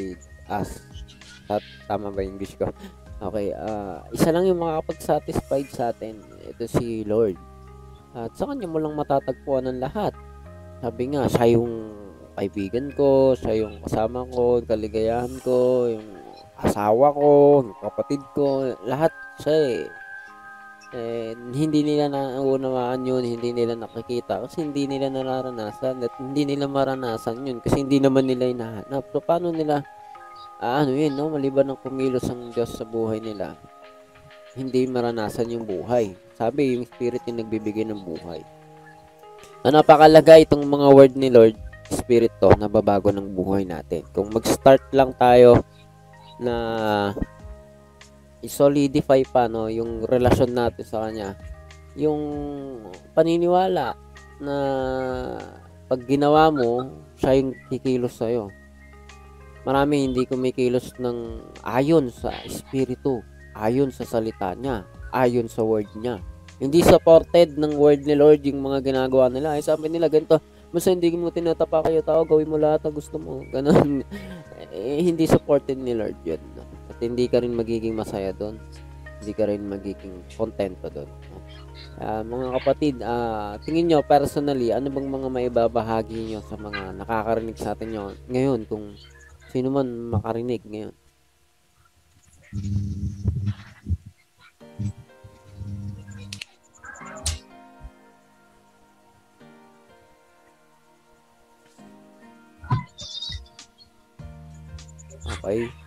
[0.51, 0.83] us.
[1.47, 2.73] At, tama ba yung English ko?
[3.23, 6.19] Okay, ah isa lang yung makakapag-satisfied sa atin.
[6.43, 7.39] Ito si Lord.
[8.11, 10.11] At sa kanya mo lang matatagpuan ang lahat.
[10.83, 12.02] Sabi nga, siya yung
[12.33, 16.07] kaibigan ko, siya yung kasama ko, yung kaligayahan ko, yung
[16.57, 19.85] asawa ko, yung kapatid ko, lahat siya eh.
[20.93, 26.69] And hindi nila naunawaan yun, hindi nila nakikita kasi hindi nila nararanasan at hindi nila
[26.69, 29.01] maranasan yun kasi hindi naman nila hinahanap.
[29.09, 29.81] So, paano nila,
[30.61, 31.33] ah, ano yun, no?
[31.33, 33.57] Maliban ng kumilos ang Diyos sa buhay nila.
[34.53, 36.13] hindi maranasan yung buhay.
[36.37, 38.45] Sabi, yung spirit yung nagbibigay ng buhay.
[39.65, 41.57] Na napakalaga itong mga word ni Lord,
[41.91, 44.05] spirit to, na babago ng buhay natin.
[44.15, 45.63] Kung mag-start lang tayo
[46.39, 46.55] na
[48.43, 51.35] i-solidify pa no, yung relasyon natin sa Kanya,
[51.95, 52.21] yung
[53.15, 53.95] paniniwala
[54.43, 54.55] na
[55.87, 58.51] pag ginawa mo, siya yung kikilos sa'yo.
[59.63, 63.23] Marami hindi kumikilos ng ayon sa espiritu,
[63.55, 64.83] ayon sa salita niya,
[65.15, 66.19] ayon sa word niya.
[66.59, 69.55] Hindi supported ng word ni Lord yung mga ginagawa nila.
[69.55, 70.43] Ay sabi nila ganito,
[70.73, 73.45] basta hindi mo tinatapa kayo tao, gawin mo lahat ang gusto mo.
[73.53, 74.01] Ganon.
[74.73, 76.41] eh, hindi supported ni Lord yun.
[76.57, 76.65] No?
[76.89, 78.57] At hindi ka rin magiging masaya doon.
[79.21, 81.07] Hindi ka rin magiging kontento doon.
[81.07, 81.37] No?
[82.01, 87.57] Ah, mga kapatid, ah, tingin nyo personally, ano bang mga maibabahagi nyo sa mga nakakarinig
[87.61, 88.97] sa atin nyo ngayon kung
[89.53, 90.93] sino man makarinig ngayon?
[105.43, 105.82] Okay.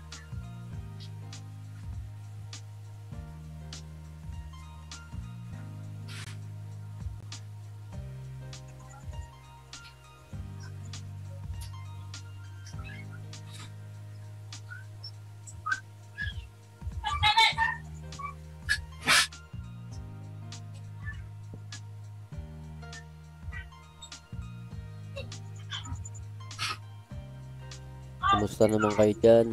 [28.66, 29.48] Kumusta naman kayo dyan?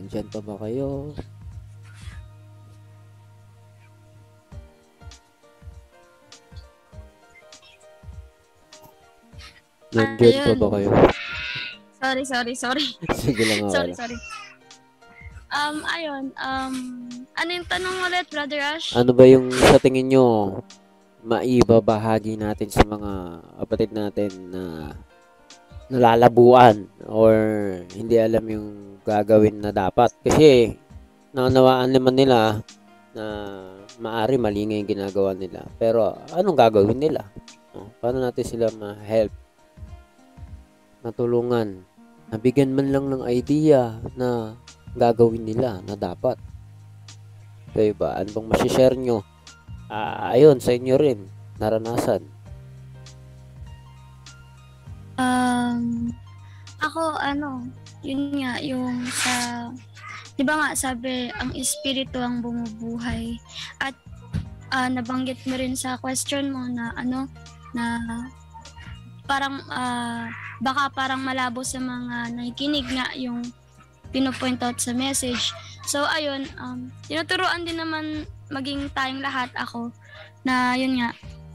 [0.00, 1.12] Nandyan pa ba kayo?
[9.92, 10.90] Nandyan pa ba kayo?
[12.00, 12.86] Sorry, sorry, sorry.
[13.20, 13.72] Sige lang ako.
[13.76, 14.16] sorry, sorry.
[15.52, 16.74] Um, ayun, um,
[17.36, 18.96] ano yung tanong ulit, Brother Ash?
[18.96, 20.64] Ano ba yung sa tingin nyo
[21.28, 24.64] maibabahagi natin sa mga kapatid natin na
[25.88, 27.32] nalalabuan or
[27.96, 28.68] hindi alam yung
[29.04, 30.12] gagawin na dapat?
[30.20, 30.76] Kasi
[31.32, 32.60] naunawaan naman nila
[33.16, 33.24] na
[33.98, 35.64] maari mali nga yung ginagawa nila.
[35.80, 37.24] Pero anong gagawin nila?
[37.72, 37.88] No?
[37.98, 39.32] Paano natin sila ma-help?
[41.00, 41.82] Matulungan?
[42.28, 44.52] Nabigyan man lang ng idea na
[44.92, 46.36] gagawin nila na dapat.
[47.72, 48.20] Kayo ba?
[48.20, 49.24] Ano bang masishare nyo?
[49.88, 51.24] Ah, ayun, sa inyo rin.
[51.56, 52.20] Naranasan.
[55.18, 56.14] Um,
[56.78, 57.66] ako, ano,
[58.06, 59.66] yun nga, yung sa,
[60.38, 63.34] di ba nga, sabi, ang espiritu ang bumubuhay.
[63.82, 63.98] At
[64.70, 67.26] ah, nabanggit mo rin sa question mo na, ano,
[67.74, 67.98] na
[69.26, 70.30] parang, ah,
[70.62, 73.42] baka parang malabo sa mga nakikinig nga yung
[74.14, 75.52] pinopoint out sa message.
[75.84, 79.92] So, ayun, um, tinuturuan din naman maging tayong lahat ako
[80.44, 81.12] na yun nga,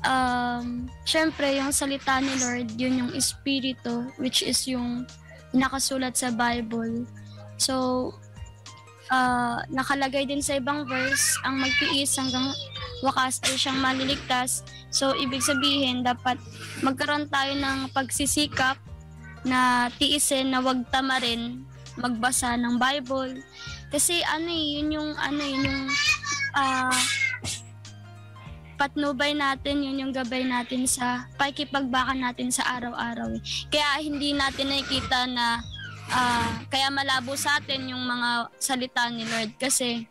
[0.08, 5.08] um, syempre yung salita ni Lord, yun yung espiritu, which is yung
[5.56, 7.08] nakasulat sa Bible.
[7.60, 8.12] So,
[9.12, 12.51] uh, nakalagay din sa ibang verse, ang magtiis hanggang
[13.04, 14.64] wakas ay siyang maliligtas.
[14.93, 16.38] So, ibig sabihin, dapat
[16.82, 18.78] magkaroon tayo ng pagsisikap
[19.43, 21.68] na tiisin na wag tamarin
[21.99, 23.43] magbasa ng Bible.
[23.93, 25.82] Kasi ano eh, yun yung, ano yun yung,
[26.58, 26.97] ah,
[28.76, 33.38] patnubay natin, yun yung gabay natin sa pakikipagbaka natin sa araw-araw.
[33.70, 35.62] Kaya hindi natin nakikita na
[36.12, 40.06] ah, kaya malabo sa atin yung mga salita ni Lord kasi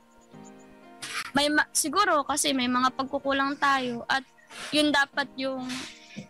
[1.37, 4.25] may ma- siguro kasi may mga pagkukulang tayo at
[4.73, 5.65] yun dapat yung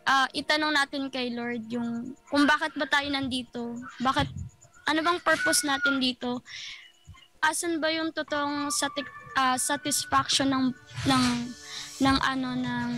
[0.06, 3.76] ah, itanong natin kay Lord yung kung bakit ba tayo nandito?
[4.02, 4.28] Bakit
[4.90, 6.42] ano bang purpose natin dito?
[7.42, 10.66] Asan ba yung totoong sati- ah, satisfaction ng
[11.06, 11.24] ng
[12.02, 12.90] ng ano ng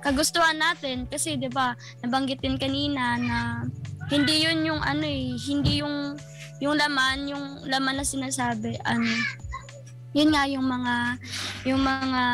[0.00, 1.04] kagustuhan natin.
[1.06, 3.38] Kasi 'di ba nabanggitin kanina na
[4.08, 6.16] hindi yun yung ano eh hindi yung
[6.58, 8.80] yung laman yung laman na sinasabi.
[8.82, 9.06] Ano
[10.16, 11.20] yun nga yung mga
[11.68, 12.24] yung mga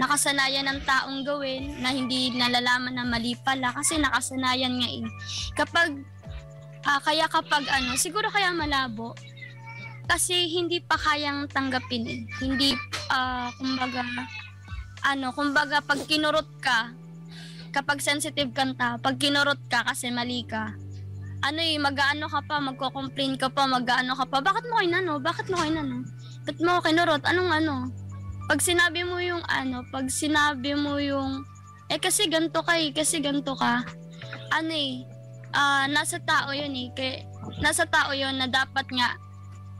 [0.00, 5.04] nakasanayan ng taong gawin na hindi nalalaman na mali pala kasi nakasanayan nga eh.
[5.52, 5.92] Kapag
[6.88, 9.12] ah, kaya kapag ano siguro kaya malabo.
[10.10, 12.20] Kasi hindi pa kayang tanggapin eh.
[12.42, 12.74] hindi
[13.12, 14.02] ah, kumbaga
[15.04, 16.92] ano, kumbaga pag kinurot ka,
[17.70, 20.74] kapag sensitive kang tao, pag kinurot ka kasi mali ka,
[21.40, 25.16] ano eh, mag-ano ka pa, magko-complain ka pa, mag-ano ka pa, bakit mo kinano?
[25.22, 26.04] Bakit mo kinano?
[26.44, 27.22] Ba't mo kinurot?
[27.24, 27.74] Anong ano?
[28.44, 31.46] Pag sinabi mo yung ano, pag sinabi mo yung,
[31.88, 33.86] eh kasi ganto ka eh, kasi ganto ka,
[34.52, 35.06] ano eh,
[35.56, 37.24] ah, nasa tao yun eh, kaya,
[37.64, 39.16] nasa tao yun na dapat nga,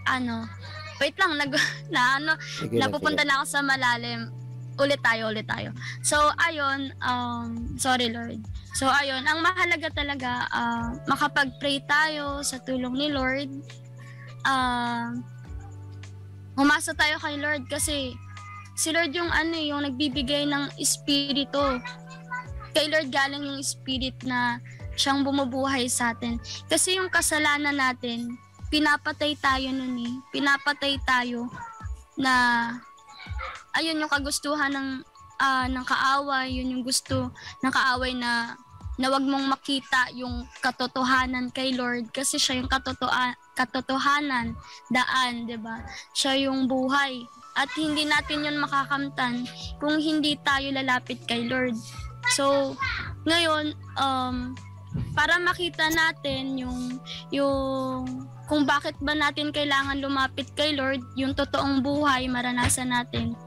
[0.09, 0.49] ano,
[0.97, 1.53] wait lang, nag,
[1.95, 3.29] na ano, Sige napupunta sige.
[3.29, 4.40] na ako sa malalim.
[4.81, 5.77] Ulit tayo, ulit tayo.
[6.01, 8.41] So, ayun, um, sorry Lord.
[8.73, 13.53] So, ayun, ang mahalaga talaga, ah, makapag-pray tayo sa tulong ni Lord.
[14.49, 15.13] Ah,
[16.57, 18.17] umasa tayo kay Lord kasi
[18.73, 21.61] si Lord yung ano eh, yung nagbibigay ng espiritu.
[22.73, 24.57] Kay Lord galing yung spirit na
[24.97, 26.41] siyang bumubuhay sa atin.
[26.73, 28.33] Kasi yung kasalanan natin,
[28.73, 30.15] pinapatay tayo nun eh.
[30.33, 31.51] Pinapatay tayo
[32.17, 32.33] na
[33.77, 34.89] ayun yung kagustuhan ng
[35.41, 37.33] ah, ng kaaway, yun yung gusto
[37.65, 38.55] ng kaaway na
[39.01, 44.53] na wag mong makita yung katotohanan kay Lord kasi siya yung katotoa- katotohanan,
[44.93, 45.81] daan, 'di ba?
[46.13, 47.25] Siya yung buhay
[47.57, 49.49] at hindi natin yun makakamtan
[49.81, 51.75] kung hindi tayo lalapit kay Lord.
[52.37, 52.77] So,
[53.25, 54.53] ngayon um
[55.17, 57.01] para makita natin yung
[57.33, 58.05] yung
[58.51, 63.39] kung bakit ba natin kailangan lumapit kay Lord, yung totoong buhay maranasan natin.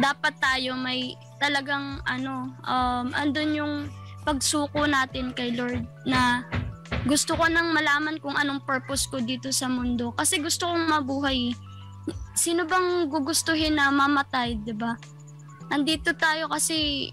[0.00, 3.74] Dapat tayo may talagang ano, um andun yung
[4.24, 6.42] pagsuko natin kay Lord na
[7.04, 11.52] gusto ko nang malaman kung anong purpose ko dito sa mundo kasi gusto kong mabuhay.
[12.34, 14.96] Sino bang gugustuhin na mamatay, 'di ba?
[15.68, 17.08] Nandito tayo kasi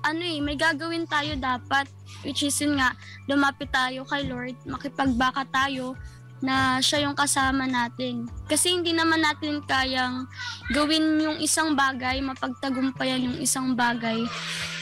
[0.00, 1.84] ano eh, may gagawin tayo dapat
[2.24, 2.96] which is yun nga,
[3.28, 5.96] lumapit tayo kay Lord, makipagbaka tayo
[6.40, 8.28] na siya yung kasama natin.
[8.48, 10.24] Kasi hindi naman natin kayang
[10.72, 14.24] gawin yung isang bagay, mapagtagumpayan yung isang bagay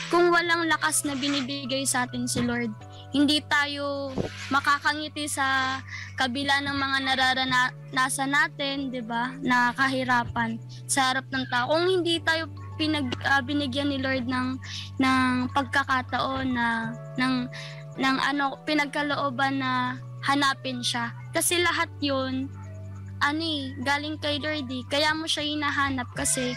[0.09, 2.73] kung walang lakas na binibigay sa atin si Lord.
[3.13, 4.13] Hindi tayo
[4.49, 5.79] makakangiti sa
[6.17, 9.37] kabila ng mga nararanasan natin, 'di ba?
[9.45, 10.57] Na kahirapan
[10.89, 11.77] sa harap ng tao.
[11.77, 12.49] Kung hindi tayo
[12.81, 14.57] pinag ah, binigyan ni Lord ng
[15.03, 17.35] ng pagkakataon na ng
[17.99, 19.99] ng ano pinagkalooban na
[20.29, 21.16] hanapin siya.
[21.33, 22.53] Kasi lahat 'yun
[23.18, 24.85] ano eh, galing kay Lord eh.
[24.87, 26.55] Kaya mo siya hinahanap kasi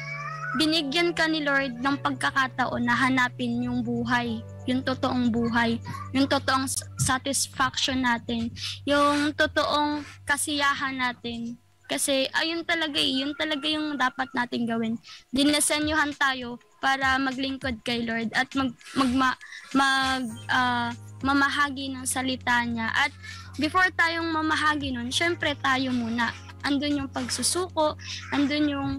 [0.60, 5.80] binigyan ka ni Lord ng pagkakataon na hanapin yung buhay, yung totoong buhay,
[6.12, 6.68] yung totoong
[7.00, 8.52] satisfaction natin,
[8.84, 11.56] yung totoong kasiyahan natin.
[11.88, 14.96] Kasi ayun talaga eh, yun talaga yung dapat natin gawin.
[15.28, 19.36] Dinasenyuhan tayo para maglingkod kay Lord at mag magma,
[19.76, 20.92] mag ah,
[21.22, 22.90] mamahagi ng salita niya.
[22.96, 23.12] At
[23.60, 26.32] before tayong mamahagi nun, syempre tayo muna.
[26.62, 27.98] Andun yung pagsusuko,
[28.30, 28.92] andun yung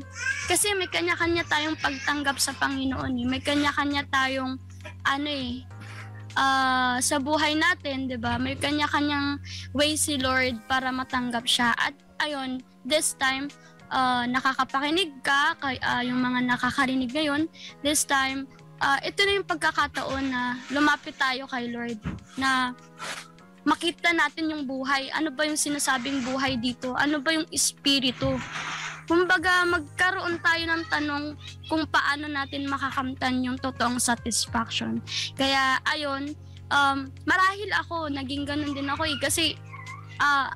[0.51, 3.23] kasi may kanya-kanya tayong pagtanggap sa Panginoon.
[3.23, 3.27] Eh.
[3.29, 4.59] May kanya-kanya tayong
[5.07, 5.63] ano eh
[6.35, 8.35] ah, sa buhay natin, 'di ba?
[8.37, 9.39] May kanya-kanyang
[9.71, 11.71] way si Lord para matanggap siya.
[11.79, 13.47] At ayun, this time
[13.95, 17.47] ah, nakakapakinig ka kay ah, yung mga nakakarinig ngayon.
[17.87, 18.51] This time
[18.83, 22.03] ah, ito na yung pagkakataon na lumapit tayo kay Lord
[22.35, 22.75] na
[23.63, 25.11] makita natin yung buhay.
[25.15, 26.95] Ano ba yung sinasabing buhay dito?
[26.99, 28.39] Ano ba yung espiritu?
[29.07, 31.25] Kumbaga, magkaroon tayo ng tanong
[31.67, 35.03] kung paano natin makakamtan yung totoong satisfaction.
[35.35, 36.33] Kaya, ayun,
[36.71, 39.19] um, marahil ako, naging ganun din ako eh.
[39.19, 39.59] Kasi,
[40.23, 40.55] ah,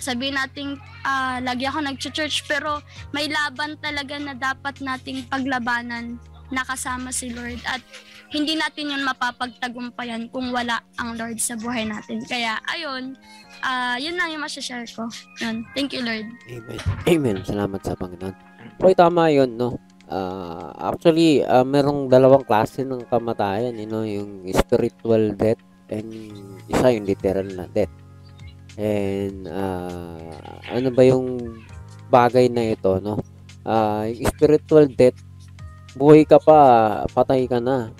[0.00, 2.80] sabihin natin, ah, lagi ako nag-church, pero
[3.12, 6.16] may laban talaga na dapat nating paglabanan
[6.52, 7.60] na kasama si Lord.
[7.64, 7.80] At
[8.32, 12.24] hindi natin yun mapapagtagumpayan kung wala ang Lord sa buhay natin.
[12.24, 13.12] Kaya, ayun,
[13.60, 15.04] ah, yun lang yung masashare ko.
[15.44, 15.68] Yun.
[15.76, 16.26] Thank you, Lord.
[16.48, 16.80] Amen.
[17.04, 17.36] Amen.
[17.44, 18.32] Salamat sa Panginoon.
[18.80, 19.76] Troy, tama yun, no?
[20.08, 25.60] Ah, actually, ah, merong dalawang klase ng kamatayan, you know, yung spiritual death
[25.92, 26.08] and
[26.72, 27.92] isa yung literal na death.
[28.80, 31.36] And ah, ano ba yung
[32.08, 33.20] bagay na ito, no?
[34.08, 35.20] Yung spiritual death,
[35.96, 36.60] buhay ka pa,
[37.12, 37.92] patay ka na.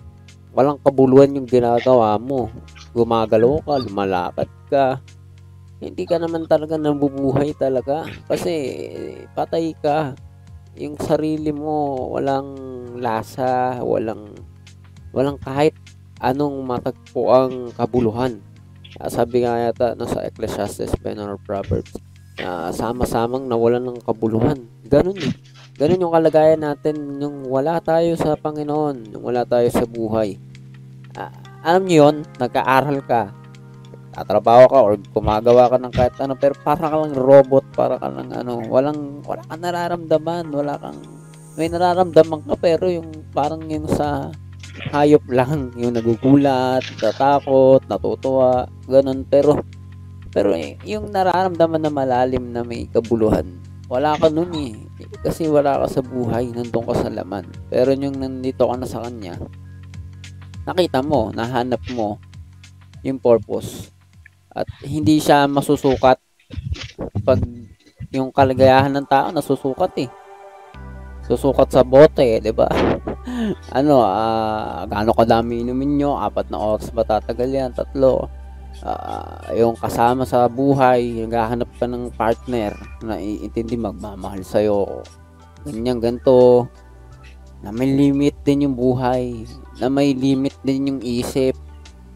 [0.52, 2.52] Walang kabuluhan yung ginagawa mo.
[2.92, 5.00] Gumagalaw ka, lumalakad ka,
[5.82, 8.06] hindi ka naman talaga nabubuhay talaga.
[8.30, 8.54] Kasi
[9.34, 10.14] patay ka.
[10.78, 12.56] Yung sarili mo walang
[12.96, 14.32] lasa walang
[15.12, 15.76] walang kahit
[16.22, 18.40] anong matagpuang kabuluhan.
[18.96, 21.92] Ah, sabi nga yata no, sa Ecclesiastes pen or Proverbs
[22.40, 24.64] ah, sama-samang nawalan ng kabuluhan.
[24.88, 25.34] Ganun eh
[25.76, 30.36] ganun yung kalagayan natin yung wala tayo sa Panginoon yung wala tayo sa buhay.
[31.16, 33.32] Ah, alam niyo yun nagka-aral ka
[34.12, 38.12] tatrabaho ka or gumagawa ka ng kahit ano pero para ka lang robot para ka
[38.12, 41.00] lang ano walang wala kang nararamdaman wala kang
[41.56, 44.28] may nararamdaman ka pero yung parang yung sa
[44.92, 49.24] hayop lang yung nagugulat natakot natutuwa ganun.
[49.28, 49.64] Pero
[50.32, 53.48] pero eh, yung nararamdaman na malalim na may kabuluhan
[53.88, 54.76] wala ka nun eh
[55.22, 59.06] kasi wala ka sa buhay nandun ka sa laman pero yung nandito ka na sa
[59.06, 59.38] kanya
[60.66, 62.18] nakita mo nahanap mo
[63.02, 63.90] yung purpose
[64.52, 66.20] at hindi siya masusukat
[67.24, 67.40] pag
[68.12, 70.10] yung kaligayahan ng tao nasusukat eh.
[71.24, 72.68] Susukat sa bote, eh, 'di ba?
[73.78, 76.20] ano, ah, gaano kadami inumin nyo?
[76.20, 77.72] Apat na oras ba tatagal yan?
[77.72, 78.28] Tatlo.
[78.82, 82.74] Ah, yung kasama sa buhay, naghahanap ka ng partner
[83.06, 85.06] na iintindi magmamahal sa'yo.
[85.62, 86.66] Ganyan, ganito.
[87.62, 89.46] Na may limit din yung buhay.
[89.78, 91.54] Na may limit din yung isip.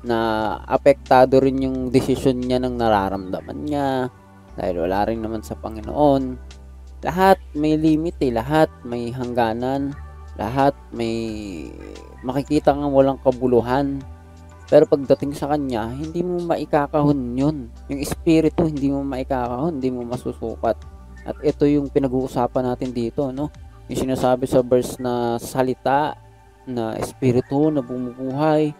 [0.03, 4.11] Na apektado rin yung desisyon niya ng nararamdaman niya.
[4.59, 6.35] Dahil wala rin naman sa Panginoon.
[7.07, 8.35] Lahat may limit eh.
[8.35, 9.95] Lahat may hangganan.
[10.35, 11.15] Lahat may
[12.27, 14.03] makikita nga walang kabuluhan.
[14.67, 17.71] Pero pagdating sa kanya, hindi mo maikakahon yun.
[17.87, 20.75] Yung espiritu, hindi mo maikakahon, hindi mo masusukat.
[21.23, 23.47] At ito yung pinag-uusapan natin dito, no?
[23.87, 26.19] Yung sinasabi sa verse na salita,
[26.67, 28.75] na espiritu, na bumubuhay.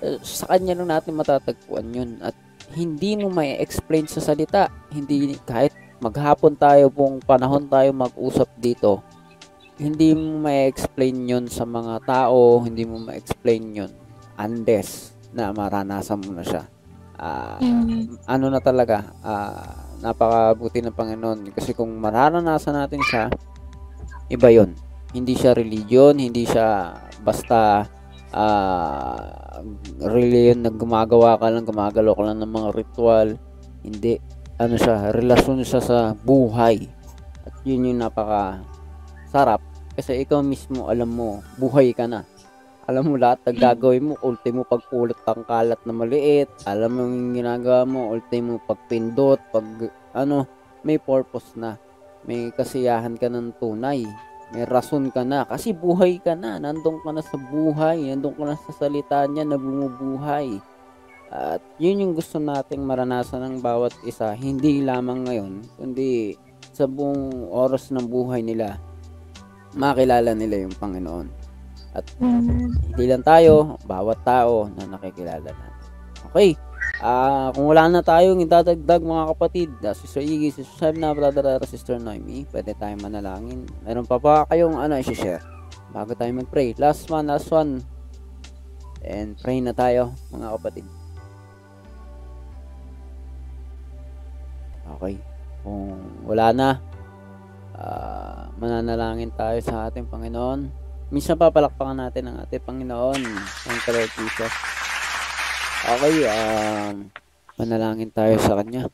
[0.00, 2.16] Eh, Sa kanya lang natin matatagpuan yun.
[2.24, 2.32] At
[2.72, 4.72] hindi mo may explain sa salita.
[4.88, 9.04] Hindi, kahit maghapon tayo, buong panahon tayo mag-usap dito,
[9.76, 13.92] hindi mo may explain yun sa mga tao, hindi mo ma-explain yun
[14.38, 16.64] unless na maranasan mo na siya.
[17.18, 18.14] Ah, Mm.
[18.30, 21.50] ano na talaga, ah, napakabuti ng Panginoon.
[21.50, 23.26] Kasi kung mararanasan natin siya,
[24.30, 24.72] iba yon
[25.08, 27.88] Hindi siya religion, hindi siya basta
[28.28, 29.58] ah,
[30.04, 33.28] religion na gumagawa ka lang, gumagalaw ka lang ng mga ritual.
[33.82, 34.20] Hindi.
[34.60, 36.86] Ano siya, relasyon siya sa buhay.
[37.48, 38.60] At yun yung napaka
[39.32, 39.64] sarap.
[39.96, 42.22] Kasi ikaw mismo, alam mo, buhay ka na
[42.88, 47.36] alam mo lahat ng gagawin mo, ultimo pagpulot ng kalat na maliit, alam mo yung
[47.36, 50.48] ginagawa mo, ultimo pagpindot, pag ano,
[50.80, 51.76] may purpose na.
[52.24, 54.08] May kasiyahan ka ng tunay.
[54.56, 55.44] May rason ka na.
[55.44, 56.56] Kasi buhay ka na.
[56.56, 58.08] Nandun ka na sa buhay.
[58.08, 60.56] Nandun ka na sa salita niya na bumubuhay.
[61.28, 64.32] At yun yung gusto nating maranasan ng bawat isa.
[64.32, 66.32] Hindi lamang ngayon, kundi
[66.72, 68.80] sa buong oras ng buhay nila.
[69.76, 71.47] Makilala nila yung Panginoon.
[72.20, 72.74] Mm.
[72.94, 75.74] Hindi lang tayo, bawat tao na nakikilala natin.
[76.28, 76.54] Okay.
[76.98, 81.46] Ah, kung wala na tayong idadagdag mga kapatid, uh, Sister Iggy, Sister Sam na, Brother
[81.46, 83.70] Ara, Sister Noemi, pwede tayong manalangin.
[83.86, 85.38] Meron pa ba kayong ano i-share?
[85.94, 86.74] Bago tayo mag-pray.
[86.74, 87.86] Last one, last one.
[89.06, 90.86] And pray na tayo, mga kapatid.
[94.98, 95.14] Okay.
[95.62, 96.68] Kung wala na,
[97.78, 100.87] ah, mananalangin tayo sa ating Panginoon.
[101.08, 103.20] Minsan papalakpakan natin ang ating Panginoon.
[103.24, 104.52] You, Lord Jesus.
[105.88, 107.08] Okay, um,
[107.56, 108.92] manalangin tayo sa Kanya.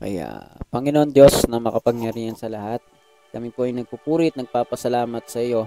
[0.00, 2.84] Kaya, Panginoon Diyos na makapangyarihan sa lahat,
[3.32, 5.64] kami po ay nagpupuri at nagpapasalamat sa iyo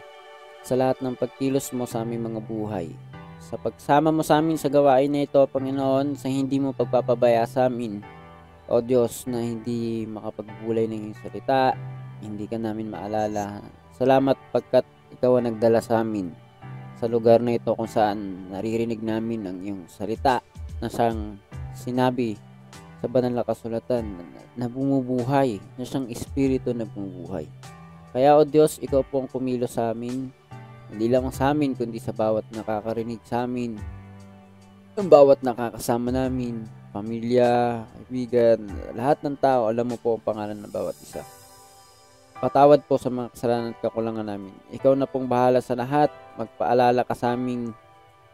[0.62, 2.94] sa lahat ng pagkilos mo sa aming mga buhay.
[3.42, 7.66] Sa pagsama mo sa amin sa gawain na ito, Panginoon, sa hindi mo pagpapabaya sa
[7.66, 8.00] amin,
[8.68, 11.76] o Diyos na hindi makapagbulay ng iyong salita,
[12.24, 13.60] hindi ka namin maalala.
[13.96, 16.32] Salamat pagkat ikaw ang nagdala sa amin
[16.98, 20.40] sa lugar na ito kung saan naririnig namin ang iyong salita
[20.80, 21.36] na siyang
[21.76, 22.40] sinabi
[23.04, 24.08] sa banal na kasulatan
[24.56, 27.52] na, bumubuhay, na siyang espiritu na bumubuhay.
[28.16, 30.32] Kaya o Diyos, ikaw po ang pumilo sa amin,
[30.88, 33.76] hindi lang sa amin, kundi sa bawat nakakarinig sa amin,
[34.96, 36.64] ang bawat nakakasama namin,
[36.94, 41.26] pamilya, kaibigan, lahat ng tao, alam mo po ang pangalan ng bawat isa.
[42.38, 44.54] Patawad po sa mga kasalanan at kakulangan namin.
[44.70, 46.12] Ikaw na pong bahala sa lahat.
[46.36, 47.72] Magpaalala ka sa amin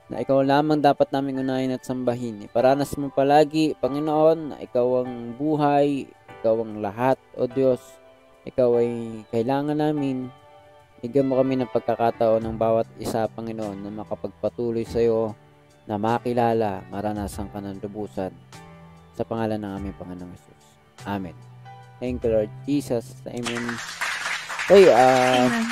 [0.09, 2.41] na ikaw lamang dapat naming unahin at sambahin.
[2.41, 6.09] Iparanas mo palagi, Panginoon, na ikaw ang buhay,
[6.41, 7.79] ikaw ang lahat, O Diyos.
[8.49, 8.89] Ikaw ay
[9.29, 10.33] kailangan namin.
[11.05, 15.37] Bigyan mo kami ng pagkakataon ng bawat isa, Panginoon, na makapagpatuloy sa iyo
[15.89, 18.29] na makilala, maranasan ka ng lubusan
[19.17, 20.61] sa pangalan ng aming Panginoong Jesus.
[21.09, 21.33] Amen.
[21.97, 23.17] Thank you, Lord Jesus.
[23.25, 23.73] Amen.
[24.69, 25.65] Okay, ah, Amen.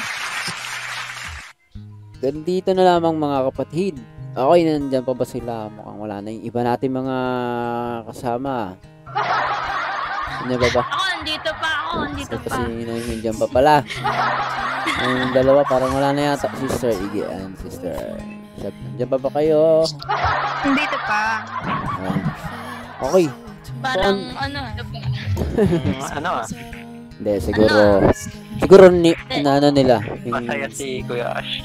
[2.17, 3.95] ganito na lamang mga kapatid.
[4.33, 5.69] Okay, nandyan pa ba sila?
[5.69, 7.17] Mukhang wala na yung iba natin mga
[8.09, 8.73] kasama.
[10.41, 10.81] Ano ba ba?
[10.81, 12.55] Ako, andito pa ako, andito Ito pa.
[12.57, 13.75] si Noemi dyan pa pala.
[14.97, 16.49] Ang dalawa parang wala na yata.
[16.57, 17.93] Sister Iggy and Sister
[18.57, 18.73] Seb.
[18.73, 19.85] Nandiyan pa ba kayo?
[20.65, 21.45] Dito pa.
[21.97, 22.19] Ayan.
[22.97, 23.25] Okay.
[23.77, 24.57] Parang, ano,
[26.17, 26.47] ano ah,
[27.17, 28.01] Hindi, siguro.
[28.57, 30.01] Siguro ni, ano nila.
[30.25, 31.61] Yung masaya si Kuya Ash.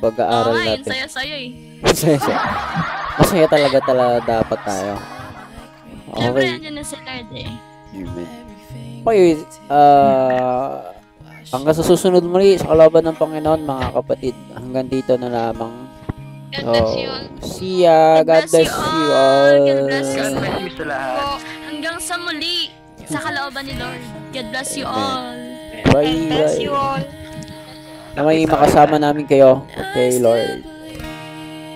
[0.00, 0.90] pag-aaral Oo nga, yun natin.
[0.96, 1.50] sayo-sayo eh.
[1.84, 2.36] Masaya siya.
[3.20, 4.94] Masaya talaga talaga dapat tayo.
[6.10, 6.52] Siyempre, Okay.
[6.56, 7.48] nandiyan na si Lord eh.
[7.92, 8.28] Amen.
[9.00, 9.32] Okay,
[9.72, 10.90] ah
[11.50, 14.36] hanggang sa susunod muli sa kalaban ng Panginoon mga kapatid.
[14.54, 15.89] Hanggang dito na lamang.
[16.50, 17.26] God bless Oh, you all.
[17.42, 18.22] see ya.
[18.26, 19.58] God bless you all.
[19.64, 21.40] God bless you God bless you sa lahat.
[21.64, 22.70] Hanggang sa muli,
[23.08, 24.02] sa kalooban ni Lord.
[24.34, 25.34] God bless you all.
[25.90, 27.02] Bye, God bless you all.
[28.14, 29.64] Na may makasama namin kayo.
[29.72, 30.60] Okay, Lord.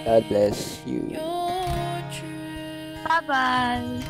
[0.05, 1.17] God bless you.
[3.05, 4.05] Bye-bye.